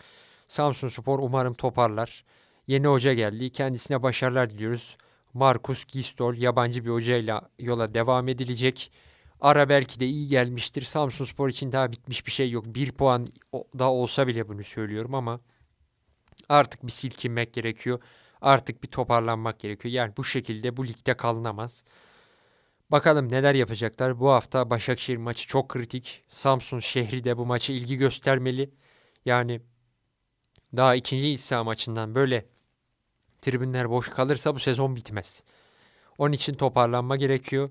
[0.47, 2.23] Samsun Spor umarım toparlar.
[2.67, 3.49] Yeni hoca geldi.
[3.49, 4.97] Kendisine başarılar diliyoruz.
[5.33, 8.91] Markus Gistol yabancı bir hocayla yola devam edilecek.
[9.41, 10.81] Ara belki de iyi gelmiştir.
[10.81, 12.65] Samsun Spor için daha bitmiş bir şey yok.
[12.67, 15.39] Bir puan daha olsa bile bunu söylüyorum ama
[16.49, 17.99] artık bir silkinmek gerekiyor.
[18.41, 19.93] Artık bir toparlanmak gerekiyor.
[19.93, 21.83] Yani bu şekilde bu ligde kalınamaz.
[22.91, 24.19] Bakalım neler yapacaklar.
[24.19, 26.23] Bu hafta Başakşehir maçı çok kritik.
[26.29, 28.69] Samsun şehri de bu maçı ilgi göstermeli.
[29.25, 29.61] Yani
[30.75, 32.45] daha ikinci İsa maçından böyle
[33.41, 35.43] tribünler boş kalırsa bu sezon bitmez.
[36.17, 37.69] Onun için toparlanma gerekiyor.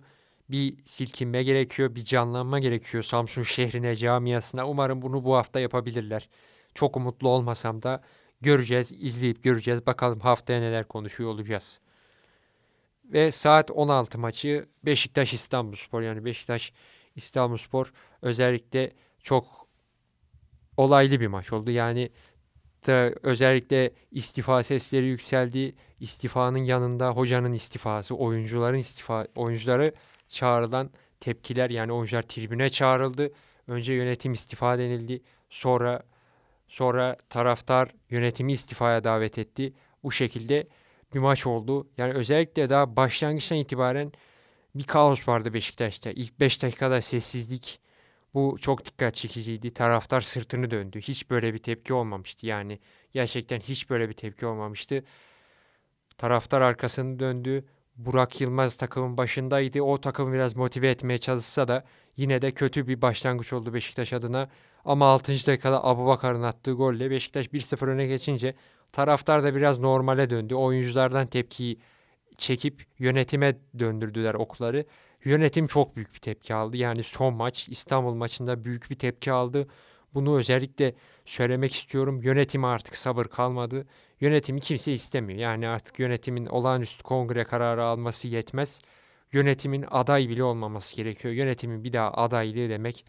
[0.51, 4.69] Bir silkinme gerekiyor, bir canlanma gerekiyor Samsun şehrine, camiasına.
[4.69, 6.29] Umarım bunu bu hafta yapabilirler.
[6.75, 8.03] Çok umutlu olmasam da
[8.43, 9.87] göreceğiz, izleyip göreceğiz.
[9.87, 11.81] Bakalım haftaya neler konuşuyor olacağız.
[13.05, 16.73] Ve saat 16 maçı Beşiktaş İstanbulspor yani Beşiktaş
[17.17, 19.67] İstanbulspor özellikle çok
[20.77, 21.71] olaylı bir maç oldu.
[21.71, 22.11] Yani
[23.23, 25.75] özellikle istifa sesleri yükseldi.
[26.01, 29.95] İstifanın yanında hocanın istifası, oyuncuların istifa, oyuncuları
[30.29, 30.91] çağrılan
[31.21, 33.33] tepkiler yani oyuncular tribüne çağrıldı.
[33.67, 35.23] Önce yönetim istifa denildi.
[35.51, 36.03] Sonra
[36.73, 39.73] sonra taraftar yönetimi istifaya davet etti.
[40.03, 40.69] Bu şekilde
[41.15, 41.89] bir maç oldu.
[41.99, 44.13] Yani özellikle daha başlangıçtan itibaren
[44.75, 46.11] bir kaos vardı Beşiktaş'ta.
[46.11, 47.81] İlk 5 dakikada sessizlik
[48.35, 49.75] bu çok dikkat çekiciydi.
[49.75, 51.01] Taraftar sırtını döndü.
[51.01, 52.47] Hiç böyle bir tepki olmamıştı.
[52.47, 52.79] Yani
[53.13, 55.05] gerçekten hiç böyle bir tepki olmamıştı.
[56.19, 57.65] Taraftar arkasını döndü.
[57.97, 59.83] Burak Yılmaz takımın başındaydı.
[59.83, 61.85] O takımı biraz motive etmeye çalışsa da
[62.17, 64.49] yine de kötü bir başlangıç oldu Beşiktaş adına.
[64.85, 65.33] Ama 6.
[65.33, 68.55] dakikada Abubakar'ın attığı golle Beşiktaş 1-0 öne geçince
[68.93, 70.55] taraftar da biraz normale döndü.
[70.55, 71.79] Oyunculardan tepkiyi
[72.37, 74.87] çekip yönetime döndürdüler okları.
[75.25, 76.77] Yönetim çok büyük bir tepki aldı.
[76.77, 79.69] Yani son maç İstanbul maçında büyük bir tepki aldı.
[80.15, 82.23] Bunu özellikle söylemek istiyorum.
[82.23, 83.87] Yönetime artık sabır kalmadı.
[84.21, 85.39] Yönetimi kimse istemiyor.
[85.39, 88.81] Yani artık yönetimin olağanüstü kongre kararı alması yetmez.
[89.33, 91.35] Yönetimin aday bile olmaması gerekiyor.
[91.35, 93.05] Yönetimin bir daha adaylığı demek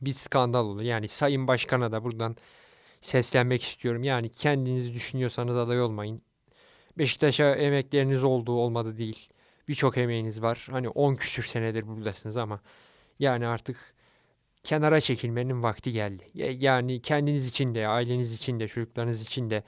[0.00, 0.82] bir skandal olur.
[0.82, 2.36] Yani Sayın Başkan'a da buradan
[3.00, 4.04] seslenmek istiyorum.
[4.04, 6.22] Yani kendinizi düşünüyorsanız aday olmayın.
[6.98, 9.28] Beşiktaş'a emekleriniz olduğu olmadı değil.
[9.68, 10.68] Birçok emeğiniz var.
[10.70, 12.60] Hani 10 küsür senedir buradasınız ama
[13.18, 13.94] yani artık
[14.64, 16.30] kenara çekilmenin vakti geldi.
[16.34, 19.62] Yani kendiniz için de, aileniz için de, çocuklarınız için de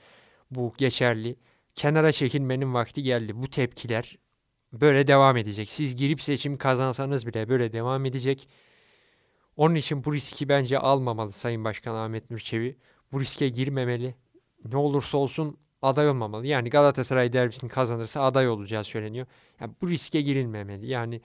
[0.51, 1.35] bu geçerli.
[1.75, 3.31] Kenara çekilmenin vakti geldi.
[3.35, 4.17] Bu tepkiler
[4.73, 5.71] böyle devam edecek.
[5.71, 8.49] Siz girip seçim kazansanız bile böyle devam edecek.
[9.57, 12.75] Onun için bu riski bence almamalı Sayın Başkan Ahmet Nurçevi.
[13.11, 14.15] Bu riske girmemeli.
[14.71, 16.47] Ne olursa olsun aday olmamalı.
[16.47, 19.27] Yani Galatasaray derbisini kazanırsa aday olacağı söyleniyor.
[19.59, 20.87] Yani bu riske girilmemeli.
[20.87, 21.21] Yani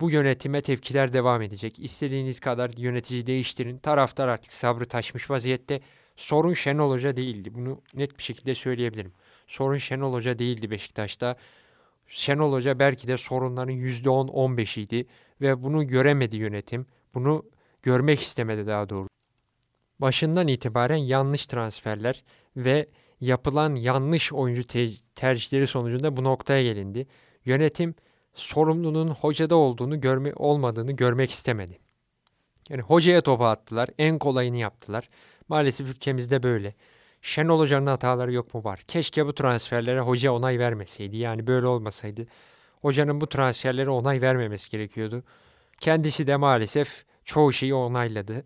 [0.00, 1.78] bu yönetime tepkiler devam edecek.
[1.78, 3.78] İstediğiniz kadar yönetici değiştirin.
[3.78, 5.80] Taraftar artık sabrı taşmış vaziyette.
[6.16, 7.54] Sorun Şenol Hoca değildi.
[7.54, 9.12] Bunu net bir şekilde söyleyebilirim.
[9.46, 11.36] Sorun Şenol Hoca değildi Beşiktaş'ta.
[12.06, 15.06] Şenol Hoca belki de sorunların %10-15'iydi
[15.40, 16.86] ve bunu göremedi yönetim.
[17.14, 17.44] Bunu
[17.82, 19.08] görmek istemedi daha doğru.
[19.98, 22.24] Başından itibaren yanlış transferler
[22.56, 22.88] ve
[23.20, 27.06] yapılan yanlış oyuncu te- tercihleri sonucunda bu noktaya gelindi.
[27.44, 27.94] Yönetim
[28.34, 31.78] sorumluluğun hocada olduğunu görme olmadığını görmek istemedi.
[32.70, 35.08] Yani hocaya topu attılar, en kolayını yaptılar.
[35.48, 36.74] Maalesef ülkemizde böyle.
[37.22, 38.80] Şenol Hoca'nın hataları yok mu var?
[38.88, 41.16] Keşke bu transferlere hoca onay vermeseydi.
[41.16, 42.26] Yani böyle olmasaydı.
[42.80, 45.22] Hocanın bu transferlere onay vermemesi gerekiyordu.
[45.82, 48.44] Kendisi de maalesef çoğu şeyi onayladı.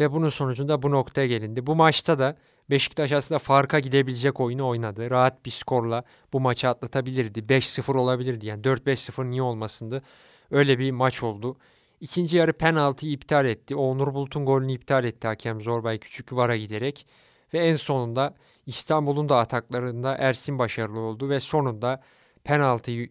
[0.00, 1.66] Ve bunun sonucunda bu noktaya gelindi.
[1.66, 2.36] Bu maçta da
[2.70, 5.10] Beşiktaş aslında farka gidebilecek oyunu oynadı.
[5.10, 7.38] Rahat bir skorla bu maçı atlatabilirdi.
[7.38, 8.46] 5-0 olabilirdi.
[8.46, 10.02] Yani 4-5-0 niye olmasındı?
[10.50, 11.56] Öyle bir maç oldu.
[12.00, 13.76] İkinci yarı penaltıyı iptal etti.
[13.76, 17.06] Onur Bulut'un golünü iptal etti hakem Zorbay Küçük VAR'a giderek.
[17.54, 18.34] Ve en sonunda
[18.66, 22.02] İstanbul'un da ataklarında Ersin başarılı oldu ve sonunda
[22.44, 23.10] penaltıyı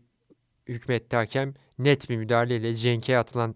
[0.67, 1.53] hükmetti hakem.
[1.79, 3.55] Net bir müdahaleyle Cenk'e atılan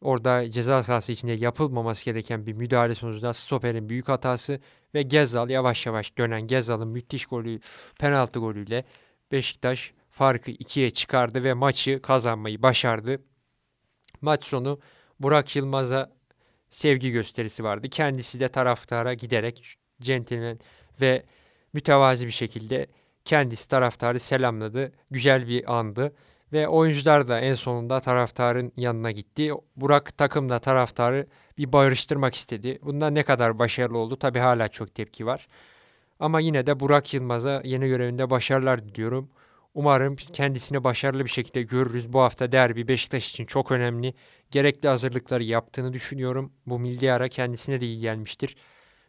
[0.00, 4.60] orada ceza sahası içinde yapılmaması gereken bir müdahale sonucunda stoperin büyük hatası
[4.94, 7.60] ve Gezal yavaş yavaş dönen Gezal'ın müthiş golü
[7.98, 8.84] penaltı golüyle
[9.32, 13.22] Beşiktaş farkı ikiye çıkardı ve maçı kazanmayı başardı.
[14.20, 14.80] Maç sonu
[15.20, 16.12] Burak Yılmaz'a
[16.70, 17.88] sevgi gösterisi vardı.
[17.88, 20.58] Kendisi de taraftara giderek centilmen
[21.00, 21.22] ve
[21.72, 22.86] mütevazi bir şekilde
[23.24, 24.92] kendisi taraftarı selamladı.
[25.10, 26.12] Güzel bir andı.
[26.52, 29.52] Ve oyuncular da en sonunda taraftarın yanına gitti.
[29.76, 31.26] Burak takımda taraftarı
[31.58, 32.78] bir barıştırmak istedi.
[32.82, 35.48] Bunda ne kadar başarılı oldu tabi hala çok tepki var.
[36.20, 39.30] Ama yine de Burak Yılmaz'a yeni görevinde başarılar diliyorum.
[39.74, 42.12] Umarım kendisini başarılı bir şekilde görürüz.
[42.12, 44.14] Bu hafta derbi Beşiktaş için çok önemli.
[44.50, 46.52] Gerekli hazırlıkları yaptığını düşünüyorum.
[46.66, 48.56] Bu milli ara kendisine de iyi gelmiştir.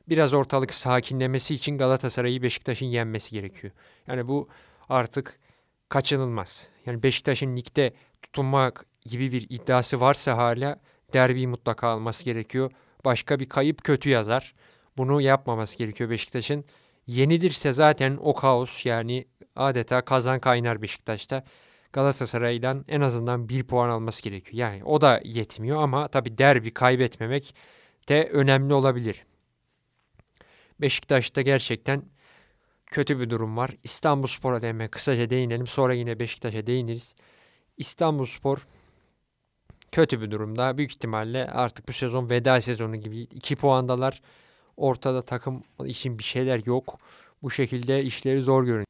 [0.09, 3.73] Biraz ortalık sakinlemesi için Galatasaray'ı Beşiktaş'ın yenmesi gerekiyor.
[4.07, 4.47] Yani bu
[4.89, 5.39] artık
[5.89, 6.72] kaçınılmaz.
[6.85, 10.79] Yani Beşiktaş'ın ligde tutunmak gibi bir iddiası varsa hala
[11.13, 12.71] derbiyi mutlaka alması gerekiyor.
[13.05, 14.53] Başka bir kayıp kötü yazar.
[14.97, 16.65] Bunu yapmaması gerekiyor Beşiktaş'ın.
[17.07, 19.25] Yenilirse zaten o kaos yani
[19.55, 21.43] adeta kazan kaynar Beşiktaş'ta.
[21.93, 24.57] Galatasaray'dan en azından bir puan alması gerekiyor.
[24.57, 27.55] Yani o da yetmiyor ama tabi derbi kaybetmemek
[28.09, 29.25] de önemli olabilir.
[30.81, 32.03] Beşiktaş'ta gerçekten
[32.93, 33.71] kötü bir durum var.
[33.83, 35.67] İstanbul Spor'a da kısaca değinelim.
[35.67, 37.15] Sonra yine Beşiktaş'a değiniriz.
[37.77, 38.67] İstanbul Spor
[39.91, 40.77] kötü bir durumda.
[40.77, 44.21] Büyük ihtimalle artık bu sezon veda sezonu gibi 2 puandalar.
[44.77, 46.99] Ortada takım için bir şeyler yok.
[47.43, 48.85] Bu şekilde işleri zor görünüyor.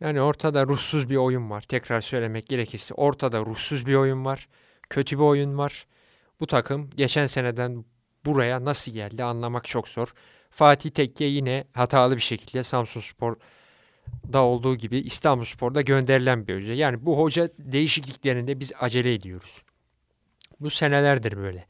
[0.00, 1.60] Yani ortada ruhsuz bir oyun var.
[1.60, 4.48] Tekrar söylemek gerekirse ortada ruhsuz bir oyun var.
[4.90, 5.86] Kötü bir oyun var.
[6.40, 7.84] Bu takım geçen seneden
[8.24, 10.14] buraya nasıl geldi anlamak çok zor.
[10.52, 16.74] Fatih Tekke yine hatalı bir şekilde Samsun Spor'da olduğu gibi İstanbul Spor'da gönderilen bir hoca.
[16.74, 19.62] Yani bu hoca değişikliklerinde biz acele ediyoruz.
[20.60, 21.66] Bu senelerdir böyle.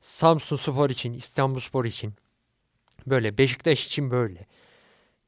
[0.00, 2.14] Samsun Spor için, İstanbul Spor için
[3.06, 4.46] böyle, Beşiktaş için böyle.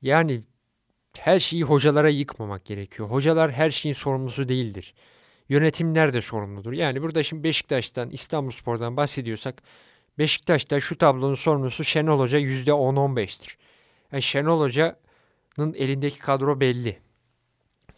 [0.03, 0.43] Yani
[1.18, 3.11] her şeyi hocalara yıkmamak gerekiyor.
[3.11, 4.95] Hocalar her şeyin sorumlusu değildir.
[5.49, 6.72] Yönetimler de sorumludur.
[6.72, 9.62] Yani burada şimdi Beşiktaş'tan, İstanbul Spor'dan bahsediyorsak
[10.21, 13.57] Beşiktaş'ta şu tablonun sorumlusu Şenol Hoca %10-15'tir.
[14.12, 16.99] Yani Şenol Hoca'nın elindeki kadro belli.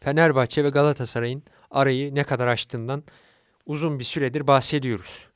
[0.00, 3.04] Fenerbahçe ve Galatasaray'ın arayı ne kadar açtığından
[3.66, 5.26] uzun bir süredir bahsediyoruz.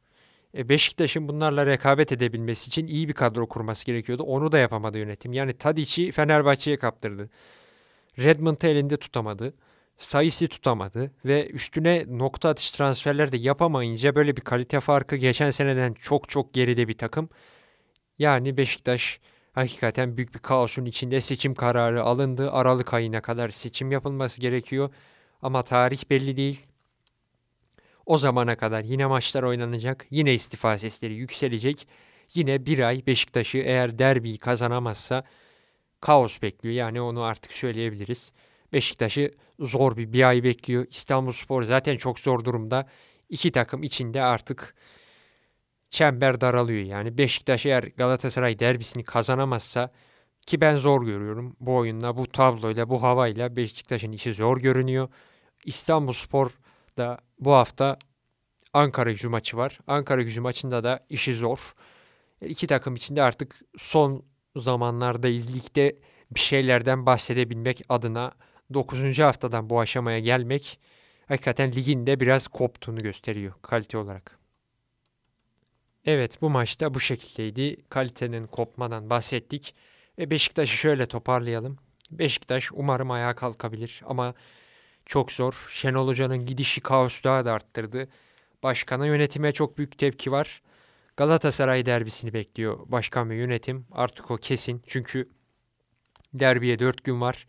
[0.56, 4.22] E Beşiktaş'ın bunlarla rekabet edebilmesi için iyi bir kadro kurması gerekiyordu.
[4.22, 5.32] Onu da yapamadı yönetim.
[5.32, 7.30] Yani Tadic'i Fenerbahçe'ye kaptırdı.
[8.18, 9.54] Redmond'u elinde tutamadı.
[9.98, 15.94] Sayısı tutamadı ve üstüne nokta atış transferler de yapamayınca böyle bir kalite farkı geçen seneden
[15.94, 17.28] çok çok geride bir takım.
[18.18, 19.20] Yani Beşiktaş
[19.52, 22.52] hakikaten büyük bir kaosun içinde seçim kararı alındı.
[22.52, 24.90] Aralık ayına kadar seçim yapılması gerekiyor.
[25.42, 26.66] Ama tarih belli değil.
[28.06, 30.06] O zamana kadar yine maçlar oynanacak.
[30.10, 31.88] Yine istifa sesleri yükselecek.
[32.34, 35.24] Yine bir ay Beşiktaş'ı eğer derbiyi kazanamazsa
[36.00, 36.74] kaos bekliyor.
[36.74, 38.32] Yani onu artık söyleyebiliriz.
[38.72, 40.86] Beşiktaş'ı zor bir bir ay bekliyor.
[40.90, 42.86] İstanbulspor zaten çok zor durumda.
[43.28, 44.74] İki takım içinde artık
[45.90, 46.84] çember daralıyor.
[46.84, 49.92] Yani Beşiktaş eğer Galatasaray derbisini kazanamazsa
[50.46, 55.08] ki ben zor görüyorum bu oyunla, bu tabloyla, bu havayla Beşiktaş'ın işi zor görünüyor.
[55.64, 56.50] İstanbulspor
[56.96, 57.98] da bu hafta
[58.72, 59.78] Ankara gücü maçı var.
[59.86, 61.74] Ankara gücü maçında da işi zor.
[62.40, 64.24] İki takım içinde artık son
[64.56, 65.96] zamanlarda izlikte
[66.30, 68.32] bir şeylerden bahsedebilmek adına
[68.74, 69.18] 9.
[69.18, 70.80] haftadan bu aşamaya gelmek
[71.28, 74.38] hakikaten ligin de biraz koptuğunu gösteriyor kalite olarak.
[76.04, 77.76] Evet bu maçta bu şekildeydi.
[77.88, 79.74] Kalitenin kopmadan bahsettik.
[80.18, 81.78] Ve Beşiktaş'ı şöyle toparlayalım.
[82.10, 84.34] Beşiktaş umarım ayağa kalkabilir ama
[85.06, 85.66] çok zor.
[85.70, 88.08] Şenol Hoca'nın gidişi kaos daha da arttırdı.
[88.62, 90.62] Başkana yönetime çok büyük tepki var.
[91.16, 93.86] Galatasaray derbisini bekliyor başkan ve yönetim.
[93.92, 94.82] Artık o kesin.
[94.86, 95.24] Çünkü
[96.34, 97.46] derbiye 4 gün var.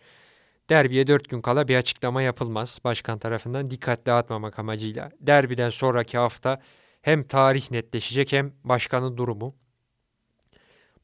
[0.70, 5.12] Derbiye 4 gün kala bir açıklama yapılmaz başkan tarafından dikkat dağıtmamak amacıyla.
[5.20, 6.62] Derbiden sonraki hafta
[7.02, 9.56] hem tarih netleşecek hem başkanın durumu.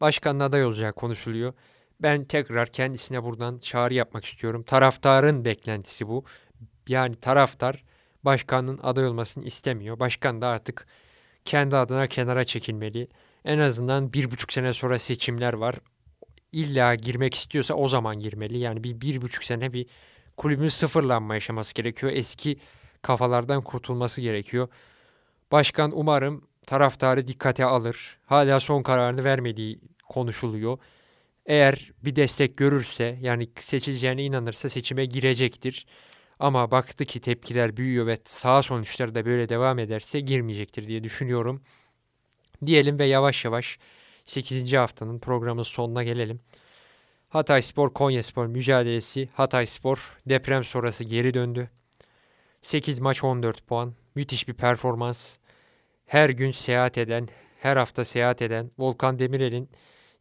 [0.01, 1.53] Başkanın aday olacağı konuşuluyor.
[1.99, 4.64] Ben tekrar kendisine buradan çağrı yapmak istiyorum.
[4.64, 6.24] Taraftarın beklentisi bu.
[6.88, 7.84] Yani taraftar
[8.24, 9.99] başkanın aday olmasını istemiyor.
[9.99, 10.88] Başkan da artık
[11.45, 13.07] kendi adına kenara çekilmeli.
[13.45, 15.76] En azından bir buçuk sene sonra seçimler var.
[16.54, 18.58] İlla girmek istiyorsa o zaman girmeli.
[18.58, 19.86] Yani bir, bir buçuk sene bir
[20.38, 22.12] kulübün sıfırlanma yaşaması gerekiyor.
[22.16, 22.58] Eski
[23.01, 24.68] kafalardan kurtulması gerekiyor.
[25.51, 28.18] Başkan umarım taraftarı dikkate alır.
[28.26, 29.80] Hala son kararını vermediği
[30.10, 30.78] konuşuluyor.
[31.45, 35.86] Eğer bir destek görürse yani seçileceğine inanırsa seçime girecektir.
[36.39, 41.64] Ama baktı ki tepkiler büyüyor ve sağ sonuçları da böyle devam ederse girmeyecektir diye düşünüyorum.
[42.66, 43.80] Diyelim ve yavaş yavaş
[44.26, 44.74] 8.
[44.74, 46.40] haftanın programın sonuna gelelim.
[47.30, 49.30] Hatay Spor Konya Spor mücadelesi.
[49.34, 51.70] Hatay Spor deprem sonrası geri döndü.
[52.62, 53.94] 8 maç 14 puan.
[54.16, 55.36] Müthiş bir performans.
[56.06, 57.28] Her gün seyahat eden,
[57.62, 59.70] her hafta seyahat eden Volkan Demirel'in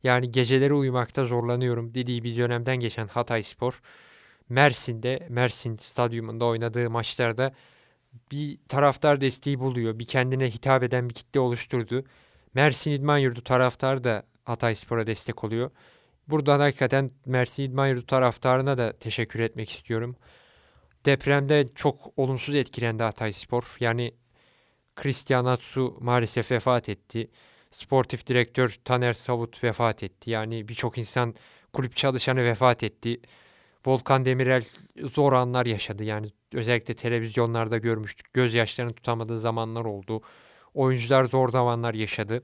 [0.02, 3.80] yani geceleri uyumakta zorlanıyorum dediği bir dönemden geçen Hatay Spor
[4.48, 7.52] Mersin'de, Mersin stadyumunda oynadığı maçlarda
[8.32, 9.98] bir taraftar desteği buluyor.
[9.98, 12.04] Bir kendine hitap eden bir kitle oluşturdu.
[12.54, 15.70] Mersin İdman Yurdu taraftarı da Hatay Spor'a destek oluyor.
[16.28, 20.16] Buradan hakikaten Mersin İdman Yurdu taraftarına da teşekkür etmek istiyorum.
[21.06, 23.76] Depremde çok olumsuz etkilendi Hatay Spor.
[23.80, 24.14] Yani
[24.96, 27.30] Christian Atsu maalesef vefat etti.
[27.70, 30.30] Sportif direktör Taner Savut vefat etti.
[30.30, 31.34] Yani birçok insan
[31.72, 33.20] kulüp çalışanı vefat etti.
[33.86, 34.64] Volkan Demirel
[35.14, 36.04] zor anlar yaşadı.
[36.04, 38.32] Yani özellikle televizyonlarda görmüştük.
[38.32, 40.22] Gözyaşlarını tutamadığı zamanlar oldu.
[40.74, 42.42] Oyuncular zor zamanlar yaşadı.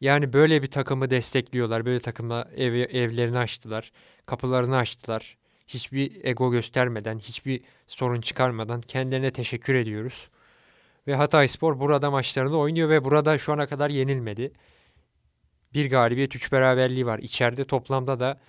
[0.00, 1.86] Yani böyle bir takımı destekliyorlar.
[1.86, 3.92] Böyle takımla ev, evlerini açtılar.
[4.26, 5.36] Kapılarını açtılar.
[5.66, 10.30] Hiçbir ego göstermeden, hiçbir sorun çıkarmadan kendilerine teşekkür ediyoruz.
[11.06, 14.52] Ve Hatay Spor burada maçlarını oynuyor ve burada şu ana kadar yenilmedi.
[15.74, 17.18] Bir galibiyet, üç beraberliği var.
[17.18, 18.40] İçeride toplamda da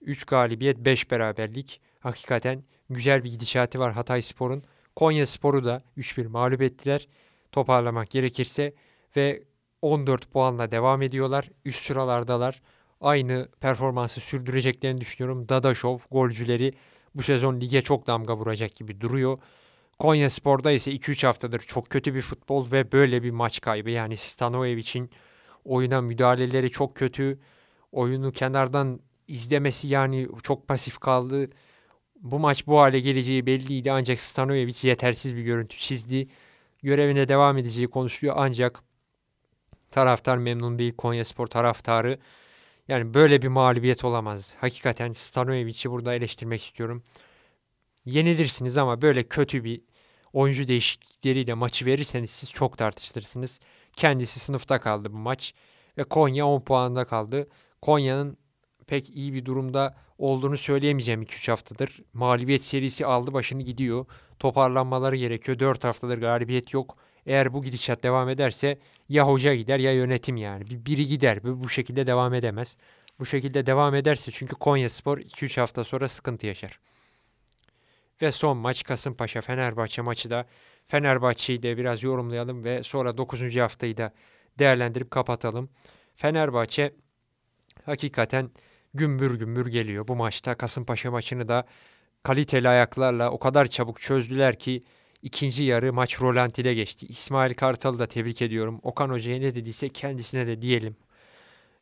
[0.00, 1.80] 3 galibiyet, 5 beraberlik.
[2.00, 4.64] Hakikaten güzel bir gidişatı var Hatay Spor'un.
[4.96, 7.08] Konya Spor'u da 3-1 mağlup ettiler.
[7.52, 8.74] Toparlamak gerekirse
[9.16, 9.42] ve
[9.82, 11.50] 14 puanla devam ediyorlar.
[11.64, 12.62] Üst sıralardalar.
[13.00, 15.48] Aynı performansı sürdüreceklerini düşünüyorum.
[15.48, 16.74] Dadaşov golcüleri
[17.14, 19.38] bu sezon lige çok damga vuracak gibi duruyor.
[19.98, 23.90] Konya Spor'da ise 2-3 haftadır çok kötü bir futbol ve böyle bir maç kaybı.
[23.90, 25.10] Yani Stanovic'in
[25.64, 27.38] oyuna müdahaleleri çok kötü.
[27.92, 31.50] Oyunu kenardan izlemesi yani çok pasif kaldı.
[32.30, 36.28] Bu maç bu hale geleceği belliydi ancak Stanojevic yetersiz bir görüntü çizdi.
[36.82, 38.82] Görevine devam edeceği konuşuluyor ancak
[39.90, 42.18] taraftar memnun değil Konya Spor taraftarı.
[42.88, 44.54] Yani böyle bir mağlubiyet olamaz.
[44.60, 47.02] Hakikaten Stanojevic'i burada eleştirmek istiyorum.
[48.04, 49.80] Yenilirsiniz ama böyle kötü bir
[50.32, 53.60] oyuncu değişiklikleriyle maçı verirseniz siz çok tartışılırsınız.
[53.96, 55.54] Kendisi sınıfta kaldı bu maç
[55.98, 57.48] ve Konya 10 puanda kaldı.
[57.82, 58.36] Konya'nın
[58.86, 62.00] pek iyi bir durumda olduğunu söyleyemeyeceğim 2-3 haftadır.
[62.12, 64.06] Mağlubiyet serisi aldı başını gidiyor.
[64.38, 65.58] Toparlanmaları gerekiyor.
[65.58, 66.96] 4 haftadır galibiyet yok.
[67.26, 70.70] Eğer bu gidişat devam ederse ya hoca gider ya yönetim yani.
[70.70, 71.44] Bir, biri gider.
[71.44, 72.76] Bu, şekilde devam edemez.
[73.18, 76.78] Bu şekilde devam ederse çünkü Konya Spor 2-3 hafta sonra sıkıntı yaşar.
[78.22, 80.46] Ve son maç Kasımpaşa Fenerbahçe maçı da
[80.86, 83.56] Fenerbahçe'yi de biraz yorumlayalım ve sonra 9.
[83.56, 84.12] haftayı da
[84.58, 85.70] değerlendirip kapatalım.
[86.14, 86.92] Fenerbahçe
[87.84, 88.50] hakikaten
[88.96, 90.08] gümbür gümbür geliyor.
[90.08, 91.66] Bu maçta Kasımpaşa maçını da
[92.22, 94.84] kaliteli ayaklarla o kadar çabuk çözdüler ki
[95.22, 97.06] ikinci yarı maç rolantide geçti.
[97.06, 98.80] İsmail Kartal'ı da tebrik ediyorum.
[98.82, 100.96] Okan Hoca'ya ne dediyse kendisine de diyelim.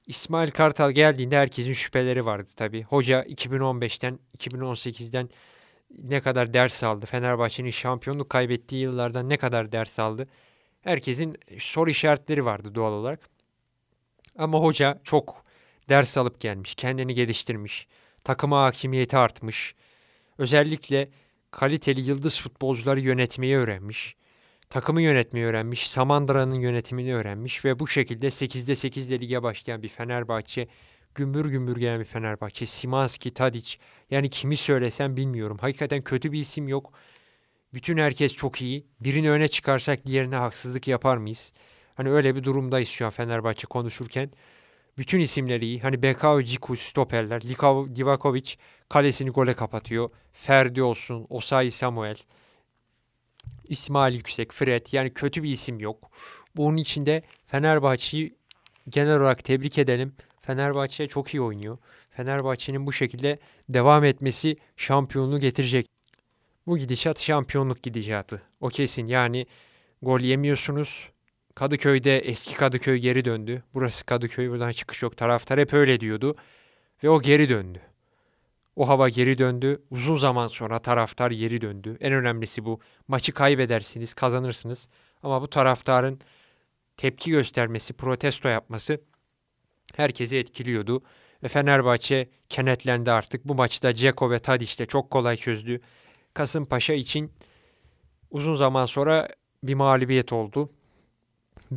[0.07, 2.83] İsmail Kartal geldiğinde herkesin şüpheleri vardı tabii.
[2.83, 5.29] Hoca 2015'ten 2018'den
[5.99, 7.07] ne kadar ders aldı?
[7.07, 10.29] Fenerbahçe'nin şampiyonluk kaybettiği yıllardan ne kadar ders aldı?
[10.81, 13.29] Herkesin soru işaretleri vardı doğal olarak.
[14.39, 15.44] Ama hoca çok
[15.89, 17.87] ders alıp gelmiş, kendini geliştirmiş,
[18.25, 19.75] takıma hakimiyeti artmış.
[20.39, 21.11] Özellikle
[21.51, 24.17] kaliteli yıldız futbolcuları yönetmeyi öğrenmiş.
[24.71, 30.69] Takımı yönetmeyi öğrenmiş, Samandıra'nın yönetimini öğrenmiş ve bu şekilde 8'de 8'de lige başlayan bir Fenerbahçe,
[31.15, 33.77] gümbür gümbür gelen bir Fenerbahçe, Simanski, Tadic,
[34.11, 35.59] yani kimi söylesem bilmiyorum.
[35.61, 36.93] Hakikaten kötü bir isim yok.
[37.75, 38.87] Bütün herkes çok iyi.
[39.01, 41.53] Birini öne çıkarsak diğerine haksızlık yapar mıyız?
[41.95, 44.31] Hani öyle bir durumdayız şu an Fenerbahçe konuşurken.
[44.99, 45.81] Bütün isimleri iyi.
[45.81, 47.43] Hani Bekao, Ciku, stoperler.
[47.97, 48.55] Livakovic
[48.89, 50.11] kalesini gole kapatıyor.
[50.33, 52.17] Ferdi olsun, Osayi Samuel.
[53.65, 54.87] İsmail Yüksek, Fred.
[54.93, 56.11] Yani kötü bir isim yok.
[56.57, 58.37] Bunun içinde Fenerbahçe'yi
[58.89, 60.15] genel olarak tebrik edelim.
[60.41, 61.79] Fenerbahçe çok iyi oynuyor.
[62.11, 63.39] Fenerbahçe'nin bu şekilde
[63.69, 65.87] devam etmesi şampiyonluğu getirecek.
[66.67, 68.43] Bu gidişat şampiyonluk gidişatı.
[68.61, 69.07] O kesin.
[69.07, 69.47] Yani
[70.03, 71.11] gol yemiyorsunuz.
[71.55, 73.63] Kadıköy'de eski Kadıköy geri döndü.
[73.75, 75.17] Burası Kadıköy buradan çıkış yok.
[75.17, 76.37] Taraftar hep öyle diyordu.
[77.03, 77.81] Ve o geri döndü.
[78.77, 79.83] O hava geri döndü.
[79.91, 81.97] Uzun zaman sonra taraftar geri döndü.
[82.01, 82.81] En önemlisi bu.
[83.09, 84.89] Maçı kaybedersiniz, kazanırsınız.
[85.23, 86.21] Ama bu taraftarın
[86.97, 89.01] tepki göstermesi, protesto yapması
[89.97, 91.03] herkesi etkiliyordu.
[91.43, 93.45] Ve Fenerbahçe kenetlendi artık.
[93.45, 95.81] Bu maçta Ceko ve Tadic de çok kolay çözdü.
[96.35, 97.33] Kasımpaşa için
[98.31, 99.29] uzun zaman sonra
[99.63, 100.71] bir mağlubiyet oldu.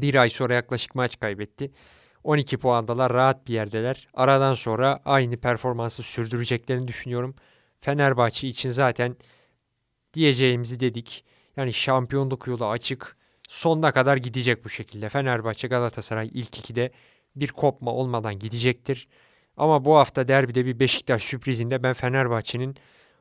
[0.01, 1.71] Bir ay sonra yaklaşık maç kaybetti.
[2.23, 4.07] 12 puandalar rahat bir yerdeler.
[4.13, 7.35] Aradan sonra aynı performansı sürdüreceklerini düşünüyorum.
[7.79, 9.15] Fenerbahçe için zaten
[10.13, 11.25] diyeceğimizi dedik.
[11.57, 13.17] Yani şampiyonluk yolu açık.
[13.49, 15.09] Sonuna kadar gidecek bu şekilde.
[15.09, 16.91] Fenerbahçe Galatasaray ilk ikide
[17.35, 19.07] bir kopma olmadan gidecektir.
[19.57, 22.75] Ama bu hafta derbide bir Beşiktaş sürprizinde ben Fenerbahçe'nin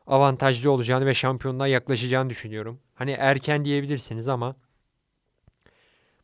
[0.07, 2.81] avantajlı olacağını ve şampiyonluğa yaklaşacağını düşünüyorum.
[2.95, 4.57] Hani erken diyebilirsiniz ama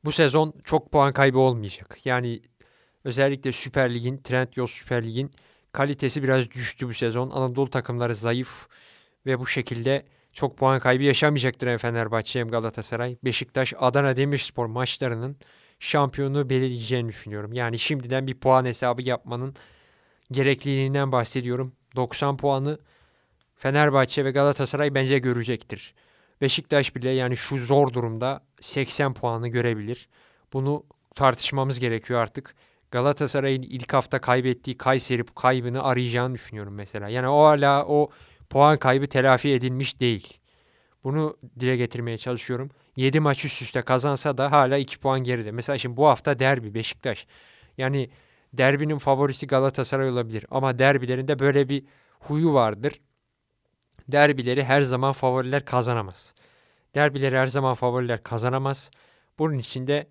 [0.05, 1.99] bu sezon çok puan kaybı olmayacak.
[2.05, 2.41] Yani
[3.05, 5.31] özellikle Süper Lig'in, Trendyol Süper Lig'in
[5.73, 7.31] kalitesi biraz düştü bu sezon.
[7.31, 8.67] Anadolu takımları zayıf
[9.27, 13.17] ve bu şekilde çok puan kaybı yaşamayacaktır hem Fenerbahçe hem Galatasaray.
[13.25, 15.37] Beşiktaş, Adana Demirspor maçlarının
[15.81, 17.53] şampiyonu belirleyeceğini düşünüyorum.
[17.53, 19.55] Yani şimdiden bir puan hesabı yapmanın
[20.31, 21.73] gerekliliğinden bahsediyorum.
[21.97, 22.79] 90 puanı
[23.57, 25.95] Fenerbahçe ve Galatasaray bence görecektir.
[26.43, 30.09] Beşiktaş bile yani şu zor durumda 80 puanı görebilir.
[30.53, 30.85] Bunu
[31.15, 32.55] tartışmamız gerekiyor artık.
[32.91, 37.09] Galatasaray'ın ilk hafta kaybettiği Kayseri kaybını arayacağını düşünüyorum mesela.
[37.09, 38.11] Yani o hala o
[38.51, 40.39] puan kaybı telafi edilmiş değil.
[41.05, 42.71] Bunu dile getirmeye çalışıyorum.
[42.97, 45.53] 7 maç üst üste kazansa da hala 2 puan geride.
[45.53, 47.27] Mesela şimdi bu hafta derbi Beşiktaş.
[47.79, 48.11] Yani
[48.53, 50.47] derbinin favorisi Galatasaray olabilir.
[50.51, 51.85] Ama derbilerinde böyle bir
[52.21, 52.93] huyu vardır.
[54.09, 56.35] Derbileri her zaman favoriler kazanamaz.
[56.95, 58.91] Derbileri her zaman favoriler kazanamaz.
[59.39, 60.07] Bunun için de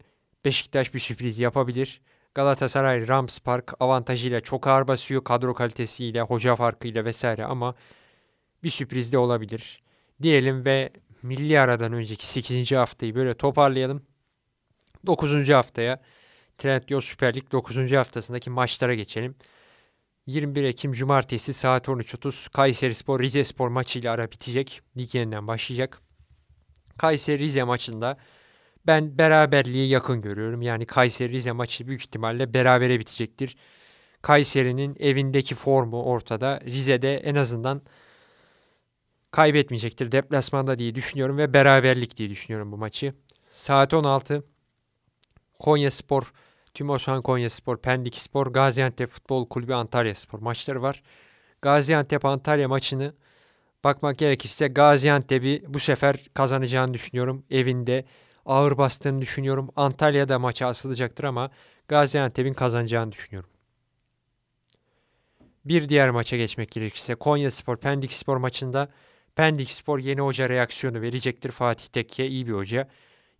[0.46, 2.02] Beşiktaş bir sürpriz yapabilir.
[2.36, 7.76] Galatasaray Rams Park avantajıyla çok ağır basıyor kadro kalitesiyle, hoca farkıyla vesaire ama
[8.64, 9.84] bir sürpriz de olabilir.
[10.22, 10.90] Diyelim ve
[11.24, 12.72] milli aradan önceki 8.
[12.72, 14.06] haftayı böyle toparlayalım.
[15.06, 15.50] 9.
[15.50, 16.02] haftaya
[16.58, 17.92] Trendyol Süper Lig 9.
[17.92, 19.36] haftasındaki maçlara geçelim.
[20.28, 24.82] 21 Ekim Cumartesi saat 13.30 Kayseri Spor Rize Spor maçıyla ara bitecek.
[24.98, 26.02] Lig yeniden başlayacak.
[26.98, 28.18] Kayseri Rize maçında
[28.88, 30.62] ben beraberliği yakın görüyorum.
[30.62, 33.58] Yani Kayseri Rize maçı büyük ihtimalle berabere bitecektir.
[34.22, 36.60] Kayseri'nin evindeki formu ortada.
[36.66, 37.82] Rize'de en azından
[39.32, 43.14] kaybetmeyecektir deplasmanda diye düşünüyorum ve beraberlik diye düşünüyorum bu maçı.
[43.50, 44.44] Saat 16
[45.60, 46.34] Konya Spor,
[46.74, 51.04] Tümosan Konya Spor, Pendik Spor, Gaziantep Futbol Kulübü Antalya Spor maçları var.
[51.62, 53.14] Gaziantep Antalya maçını
[53.84, 57.46] bakmak gerekirse Gaziantep'i bu sefer kazanacağını düşünüyorum.
[57.50, 58.06] Evinde
[58.46, 59.70] ağır bastığını düşünüyorum.
[59.76, 61.52] Antalya'da maça asılacaktır ama
[61.88, 63.50] Gaziantep'in kazanacağını düşünüyorum.
[65.66, 68.90] Bir diğer maça geçmek gerekirse Konya Spor Pendik Spor maçında
[69.36, 71.52] Pendik Spor yeni hoca reaksiyonu verecektir.
[71.52, 72.88] Fatih Tekke iyi bir hoca.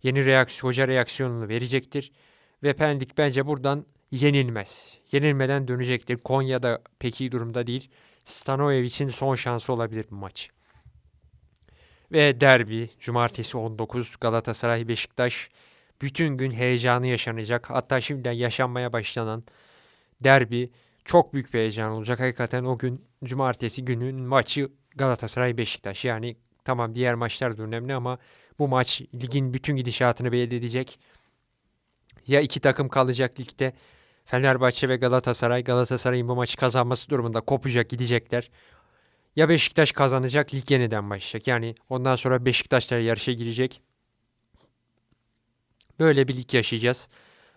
[0.02, 2.12] Yeni reaksiyon, hoca reaksiyonunu verecektir.
[2.62, 4.98] Ve Pendik bence buradan yenilmez.
[5.12, 6.16] Yenilmeden dönecektir.
[6.16, 7.88] Konya'da pek iyi durumda değil.
[8.24, 10.50] Stanoyev için son şansı olabilir bu maç.
[12.12, 15.50] Ve derbi cumartesi 19 Galatasaray Beşiktaş
[16.02, 17.70] bütün gün heyecanı yaşanacak.
[17.70, 19.44] Hatta şimdiden yaşanmaya başlanan
[20.20, 20.70] derbi
[21.04, 22.20] çok büyük bir heyecan olacak.
[22.20, 26.04] Hakikaten o gün cumartesi günün maçı Galatasaray Beşiktaş.
[26.04, 28.18] Yani tamam diğer maçlar da önemli ama
[28.58, 30.98] bu maç ligin bütün gidişatını belirleyecek.
[32.26, 33.72] Ya iki takım kalacak ligde
[34.24, 35.64] Fenerbahçe ve Galatasaray.
[35.64, 38.50] Galatasaray'ın bu maçı kazanması durumunda kopacak gidecekler.
[39.36, 41.46] Ya Beşiktaş kazanacak lig yeniden başlayacak.
[41.46, 43.82] Yani ondan sonra Beşiktaşlar yarışa girecek.
[45.98, 47.08] Böyle bir lig yaşayacağız.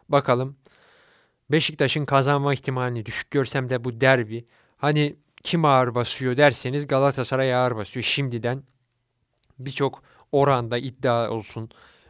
[0.09, 0.57] Bakalım.
[1.51, 4.45] Beşiktaş'ın kazanma ihtimalini düşük görsem de bu derbi.
[4.78, 8.03] Hani kim ağır basıyor derseniz Galatasaray ağır basıyor.
[8.03, 8.63] Şimdiden
[9.59, 11.70] birçok oranda iddia olsun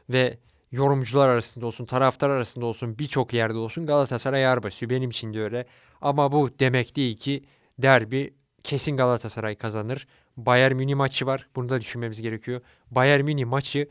[0.10, 0.38] ve
[0.72, 4.90] yorumcular arasında olsun, taraftar arasında olsun, birçok yerde olsun Galatasaray ağır basıyor.
[4.90, 5.66] Benim için de öyle.
[6.02, 7.44] Ama bu demek değil ki
[7.78, 10.08] derbi kesin Galatasaray kazanır.
[10.38, 11.48] Bayern Münih maçı var.
[11.56, 12.62] Bunu da düşünmemiz gerekiyor.
[12.92, 13.90] Bayern Münih maçı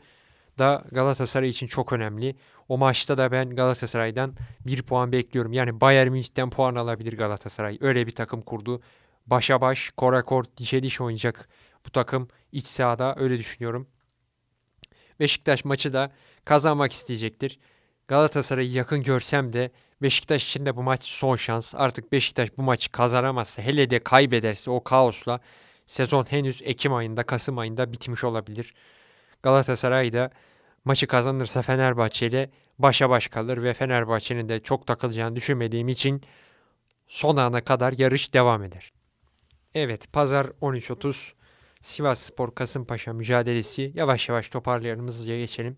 [0.59, 2.35] da Galatasaray için çok önemli.
[2.69, 5.53] O maçta da ben Galatasaray'dan bir puan bekliyorum.
[5.53, 7.77] Yani Bayern Münih'ten puan alabilir Galatasaray.
[7.81, 8.81] Öyle bir takım kurdu.
[9.27, 11.49] Başa baş, korakor, dişe diş oynayacak
[11.85, 13.87] bu takım iç sahada öyle düşünüyorum.
[15.19, 16.11] Beşiktaş maçı da
[16.45, 17.59] kazanmak isteyecektir.
[18.07, 19.71] Galatasaray'ı yakın görsem de
[20.01, 21.75] Beşiktaş için de bu maç son şans.
[21.75, 25.39] Artık Beşiktaş bu maçı kazanamazsa hele de kaybederse o kaosla
[25.85, 28.73] sezon henüz Ekim ayında Kasım ayında bitmiş olabilir.
[29.43, 30.29] Galatasaray da
[30.85, 36.21] maçı kazanırsa Fenerbahçe ile başa baş kalır ve Fenerbahçe'nin de çok takılacağını düşünmediğim için
[37.07, 38.93] son ana kadar yarış devam eder.
[39.73, 41.31] Evet pazar 13.30
[41.81, 45.77] Sivas Spor Kasımpaşa mücadelesi yavaş yavaş toparlayalım hızlıca geçelim.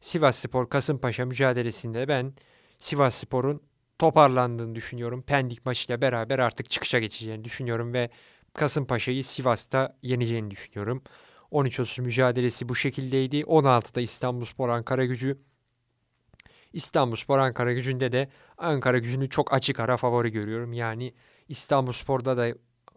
[0.00, 2.32] Sivas Spor Kasımpaşa mücadelesinde ben
[2.78, 3.62] Sivas Spor'un
[3.98, 5.22] toparlandığını düşünüyorum.
[5.22, 8.10] Pendik maçıyla beraber artık çıkışa geçeceğini düşünüyorum ve
[8.54, 11.02] Kasımpaşa'yı Sivas'ta yeneceğini düşünüyorum.
[11.52, 13.40] 13-30 mücadelesi bu şekildeydi.
[13.40, 15.38] 16'da İstanbulspor Ankara gücü.
[16.72, 18.28] İstanbulspor Ankara gücünde de
[18.58, 20.72] Ankara gücünü çok açık ara favori görüyorum.
[20.72, 21.14] Yani
[21.48, 22.54] İstanbulspor'da da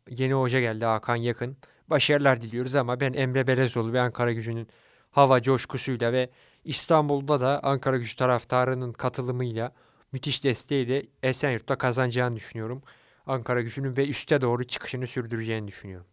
[0.10, 1.58] yeni hoca geldi Hakan Yakın.
[1.88, 4.68] Başarılar diliyoruz ama ben Emre Belezoğlu ve Ankara gücünün
[5.12, 6.30] hava coşkusuyla ve
[6.66, 9.72] İstanbul'da da Ankara gücü taraftarının katılımıyla
[10.12, 12.84] müthiş desteğiyle Esenyurt'ta kazanacağını düşünüyorum.
[13.28, 16.08] Ankara gücünün ve üste doğru çıkışını sürdüreceğini düşünüyorum.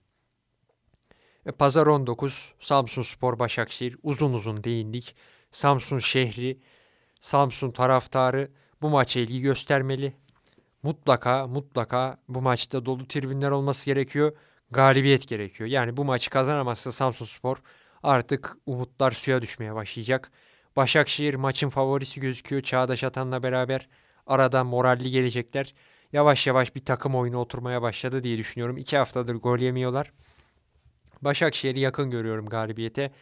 [1.47, 5.17] E, Pazar 19 Samsun Spor Başakşehir uzun uzun değindik.
[5.51, 6.61] Samsun şehri,
[7.21, 8.51] Samsun taraftarı
[8.83, 10.13] bu maça ilgi göstermeli.
[10.83, 14.37] Mutlaka mutlaka bu maçta dolu tribünler olması gerekiyor.
[14.71, 15.71] Galibiyet gerekiyor.
[15.71, 17.57] Yani bu maçı kazanamazsa Samsun Spor
[18.09, 20.31] artık umutlar suya düşmeye başlayacak.
[20.77, 22.63] Başakşehir maçın favorisi gözüküyor.
[22.63, 23.89] Çağdaş Atan'la beraber
[24.27, 25.75] aradan moralli gelecekler.
[26.13, 28.77] Yavaş yavaş bir takım oyunu oturmaya başladı diye düşünüyorum.
[28.77, 30.13] İki haftadır gol yemiyorlar.
[31.23, 33.13] Başakşehir'i yakın görüyorum galibiyete.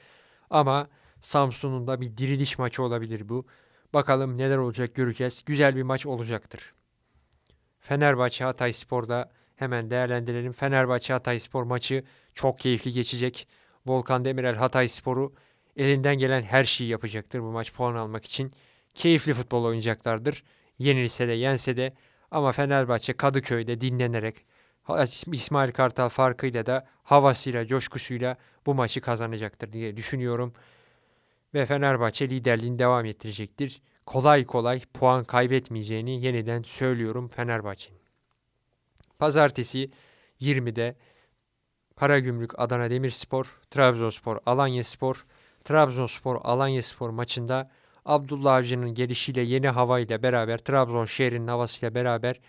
[0.51, 0.89] Ama
[1.21, 3.47] Samsun'un da bir diriliş maçı olabilir bu.
[3.95, 5.43] Bakalım neler olacak göreceğiz.
[5.47, 6.75] Güzel bir maç olacaktır.
[7.81, 10.53] Fenerbahçe Hatay Spor'da hemen değerlendirelim.
[10.53, 13.49] Fenerbahçe Hatay Spor maçı çok keyifli geçecek.
[13.87, 15.33] Volkan Demirel Hatay Spor'u
[15.77, 18.53] elinden gelen her şeyi yapacaktır bu maç puan almak için.
[18.95, 20.45] Keyifli futbol oynayacaklardır.
[20.79, 21.93] Yenilse de yense de
[22.31, 24.47] ama Fenerbahçe Kadıköy'de dinlenerek
[25.33, 30.53] İsmail Kartal farkıyla da havasıyla, coşkusuyla bu maçı kazanacaktır diye düşünüyorum.
[31.55, 33.83] Ve Fenerbahçe liderliğini devam ettirecektir.
[34.07, 38.01] Kolay kolay puan kaybetmeyeceğini yeniden söylüyorum Fenerbahçe'nin.
[39.19, 39.91] Pazartesi
[40.41, 40.97] 20'de
[41.97, 45.27] Karagümrük Adana Demirspor, Trabzonspor Alanyaspor,
[45.65, 47.71] Trabzonspor Alanyaspor maçında
[48.05, 52.41] Abdullah Avcı'nın gelişiyle yeni havayla beraber Trabzon şehrinin havasıyla beraber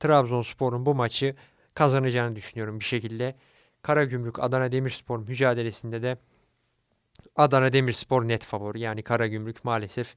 [0.00, 1.36] Trabzonspor'un bu maçı
[1.74, 3.36] kazanacağını düşünüyorum bir şekilde.
[3.82, 6.18] Karagümrük Adana Demirspor mücadelesinde de
[7.36, 8.80] Adana Demirspor net favori.
[8.80, 10.14] Yani Karagümrük maalesef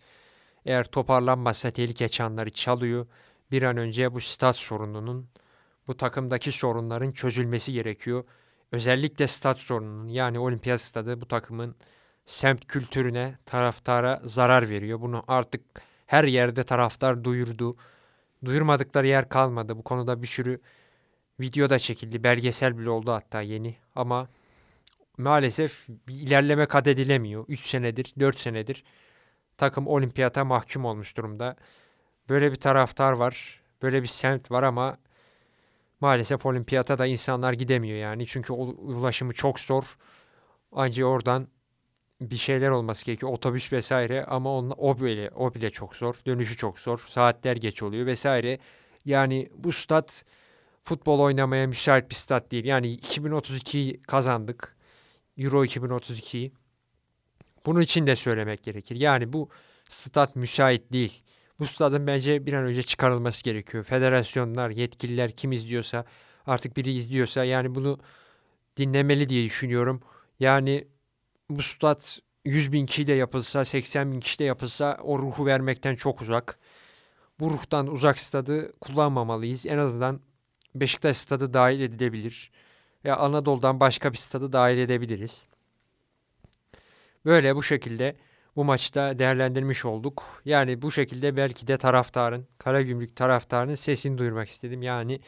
[0.65, 3.07] eğer toparlanmazsa tehlike çanları çalıyor.
[3.51, 5.29] Bir an önce bu stat sorununun,
[5.87, 8.23] bu takımdaki sorunların çözülmesi gerekiyor.
[8.71, 11.75] Özellikle stat sorununun yani olimpiyat stadı bu takımın
[12.25, 15.01] semt kültürüne, taraftara zarar veriyor.
[15.01, 15.61] Bunu artık
[16.05, 17.77] her yerde taraftar duyurdu.
[18.45, 19.77] Duyurmadıkları yer kalmadı.
[19.77, 20.61] Bu konuda bir sürü
[21.39, 22.23] video da çekildi.
[22.23, 23.75] Belgesel bile oldu hatta yeni.
[23.95, 24.27] Ama
[25.17, 27.45] maalesef bir ilerleme kat edilemiyor.
[27.47, 28.83] 3 senedir, 4 senedir
[29.59, 31.55] takım olimpiyata mahkum olmuş durumda.
[32.29, 33.61] Böyle bir taraftar var.
[33.81, 34.97] Böyle bir semt var ama
[35.99, 38.27] maalesef olimpiyata da insanlar gidemiyor yani.
[38.27, 39.97] Çünkü ulaşımı çok zor.
[40.71, 41.47] Ancak oradan
[42.21, 43.31] bir şeyler olması gerekiyor.
[43.31, 46.15] Otobüs vesaire ama onunla, o bile o bile çok zor.
[46.25, 47.05] Dönüşü çok zor.
[47.07, 48.57] Saatler geç oluyor vesaire.
[49.05, 50.25] Yani bu stat
[50.83, 52.65] futbol oynamaya müsait bir stat değil.
[52.65, 54.75] Yani 2032 kazandık.
[55.37, 56.51] Euro 2032'yi.
[57.65, 58.95] Bunun için de söylemek gerekir.
[58.95, 59.49] Yani bu
[59.89, 61.23] stat müsait değil.
[61.59, 63.83] Bu stadın bence bir an önce çıkarılması gerekiyor.
[63.83, 66.05] Federasyonlar, yetkililer kim izliyorsa
[66.45, 67.99] artık biri izliyorsa yani bunu
[68.77, 70.01] dinlemeli diye düşünüyorum.
[70.39, 70.87] Yani
[71.49, 75.95] bu stat 100 bin kişi de yapılsa, 80 bin kişi de yapılsa o ruhu vermekten
[75.95, 76.59] çok uzak.
[77.39, 79.65] Bu ruhtan uzak stadı kullanmamalıyız.
[79.65, 80.21] En azından
[80.75, 82.51] Beşiktaş stadı dahil edilebilir.
[83.03, 85.45] Ya Anadolu'dan başka bir stadı dahil edebiliriz.
[87.25, 88.15] Böyle bu şekilde
[88.59, 90.41] bu maçta değerlendirmiş olduk.
[90.45, 94.81] Yani bu şekilde belki de taraftarın, Karagümrük taraftarının sesini duyurmak istedim.
[94.81, 95.21] Yani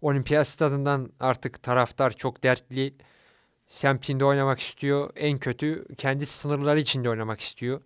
[0.00, 2.94] Olimpiyat stadından artık taraftar çok dertli
[3.66, 5.10] semtinde oynamak istiyor.
[5.16, 7.82] En kötü kendi sınırları içinde oynamak istiyor.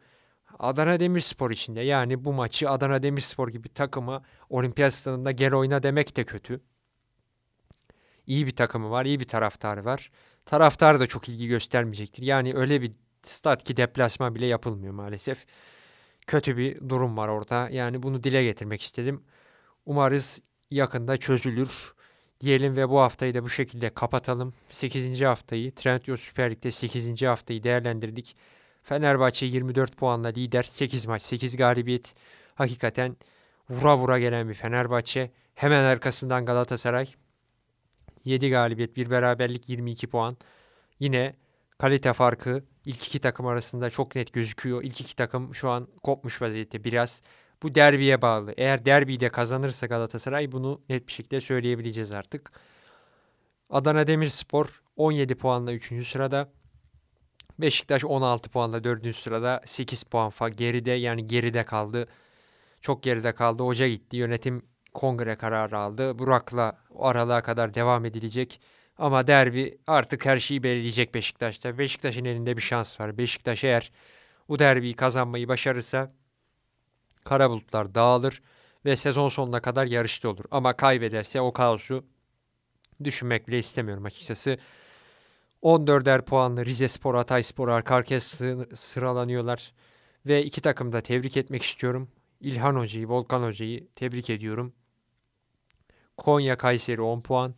[0.59, 6.17] Adana Demirspor içinde yani bu maçı Adana Demirspor gibi takımı olimpiyat stadında gel oyna demek
[6.17, 6.61] de kötü.
[8.27, 10.11] İyi bir takımı var, iyi bir taraftarı var.
[10.47, 12.23] Taraftar da çok ilgi göstermeyecektir.
[12.23, 15.47] Yani öyle bir stat ki deplasman bile yapılmıyor maalesef.
[16.27, 17.69] Kötü bir durum var orada.
[17.71, 19.25] Yani bunu dile getirmek istedim.
[19.87, 21.95] Umarız yakında çözülür
[22.41, 24.55] diyelim ve bu haftayı da bu şekilde kapatalım.
[24.71, 25.23] 8.
[25.23, 27.23] haftayı Trendyol Süper Lig'de 8.
[27.23, 28.37] haftayı değerlendirdik.
[28.83, 30.63] Fenerbahçe 24 puanla lider.
[30.63, 32.15] 8 maç 8 galibiyet.
[32.55, 33.17] Hakikaten
[33.71, 35.31] vura vura gelen bir Fenerbahçe.
[35.55, 37.07] Hemen arkasından Galatasaray.
[38.25, 40.37] 7 galibiyet, bir beraberlik 22 puan.
[41.01, 41.35] Yine
[41.79, 44.83] kalite farkı ilk iki takım arasında çok net gözüküyor.
[44.83, 47.23] İlk iki takım şu an kopmuş vaziyette biraz.
[47.63, 48.55] Bu derbiye bağlı.
[48.57, 52.53] Eğer derbiyi de kazanırsa Galatasaray bunu net bir şekilde söyleyebileceğiz artık.
[53.71, 56.09] Adana Demirspor 17 puanla 3.
[56.09, 56.49] sırada.
[57.59, 59.17] Beşiktaş 16 puanla 4.
[59.17, 59.61] sırada.
[59.67, 62.09] 8 puan fa geride yani geride kaldı.
[62.81, 63.63] Çok geride kaldı.
[63.63, 64.17] Hoca gitti.
[64.17, 64.63] Yönetim
[64.95, 66.19] kongre kararı aldı.
[66.19, 68.61] Burak'la aralığa kadar devam edilecek.
[68.99, 71.79] Ama derbi artık her şeyi belirleyecek Beşiktaş'ta.
[71.79, 73.19] Beşiktaş'ın elinde bir şans var.
[73.19, 73.93] Beşiktaş eğer
[74.49, 76.13] bu derbiyi kazanmayı başarırsa
[77.25, 78.43] kara bulutlar dağılır
[78.85, 80.45] ve sezon sonuna kadar yarışta olur.
[80.51, 82.05] Ama kaybederse o kaosu
[83.05, 84.59] düşünmek bile istemiyorum açıkçası.
[85.63, 88.21] 14'er puanlı Rize Spor, Hatay Spor arka
[88.75, 89.73] sıralanıyorlar.
[90.27, 92.09] Ve iki takım da tebrik etmek istiyorum.
[92.41, 94.75] İlhan Hoca'yı, Volkan Hoca'yı tebrik ediyorum.
[96.17, 97.55] Konya Kayseri 10 puan.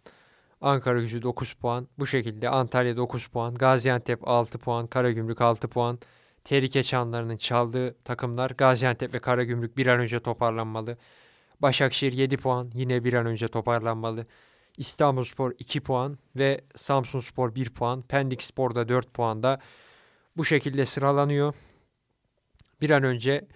[0.60, 1.88] Ankara gücü 9 puan.
[1.98, 3.54] Bu şekilde Antalya 9 puan.
[3.54, 4.86] Gaziantep 6 puan.
[4.86, 5.98] Karagümrük 6 puan.
[6.44, 10.98] Tehlike çanlarının çaldığı takımlar Gaziantep ve Karagümrük bir an önce toparlanmalı.
[11.60, 14.26] Başakşehir 7 puan yine bir an önce toparlanmalı.
[14.76, 18.02] İstanbulspor 2 puan ve Samsunspor 1 puan.
[18.02, 19.60] Pendik Spor da 4 puanda.
[20.36, 21.54] Bu şekilde sıralanıyor.
[22.80, 23.48] Bir an önce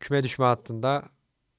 [0.00, 1.08] küme düşme hattında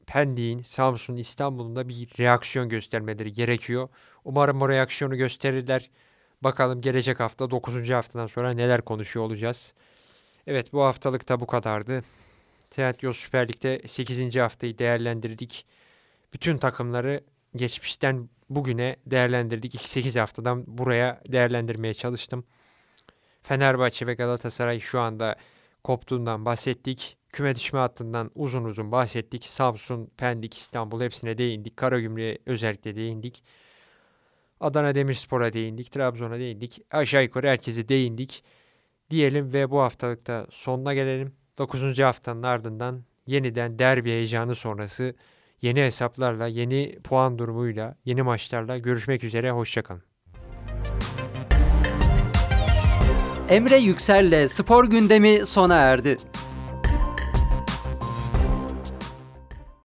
[0.10, 3.90] Pendik'in, Samsun, İstanbul'un da bir reaksiyon göstermeleri gerekiyor.
[4.30, 5.90] Umarım o reaksiyonu gösterirler.
[6.42, 7.90] Bakalım gelecek hafta 9.
[7.90, 9.74] haftadan sonra neler konuşuyor olacağız.
[10.48, 12.04] Evet bu haftalık da bu kadardı.
[12.70, 14.36] Teatro Süper Lig'de 8.
[14.36, 15.66] haftayı değerlendirdik.
[16.34, 17.24] Bütün takımları
[17.56, 19.76] geçmişten bugüne değerlendirdik.
[19.76, 22.46] İlk 8 haftadan buraya değerlendirmeye çalıştım.
[23.44, 25.36] Fenerbahçe ve Galatasaray şu anda
[25.84, 27.18] koptuğundan bahsettik.
[27.30, 29.46] Küme düşme hattından uzun uzun bahsettik.
[29.46, 31.78] Samsun, Pendik, İstanbul hepsine değindik.
[31.78, 33.44] Karagümrük'e özellikle değindik.
[34.60, 35.92] Adana Demirspor'a değindik.
[35.92, 36.82] Trabzon'a değindik.
[36.92, 38.44] Aşağı yukarı herkese değindik.
[39.10, 41.34] Diyelim ve bu haftalıkta sonuna gelelim.
[41.58, 42.00] 9.
[42.00, 45.16] haftanın ardından yeniden derbi heyecanı sonrası
[45.62, 49.52] yeni hesaplarla, yeni puan durumuyla, yeni maçlarla görüşmek üzere.
[49.52, 50.04] Hoşçakalın.
[53.50, 56.18] Emre Yüksel'le spor gündemi sona erdi.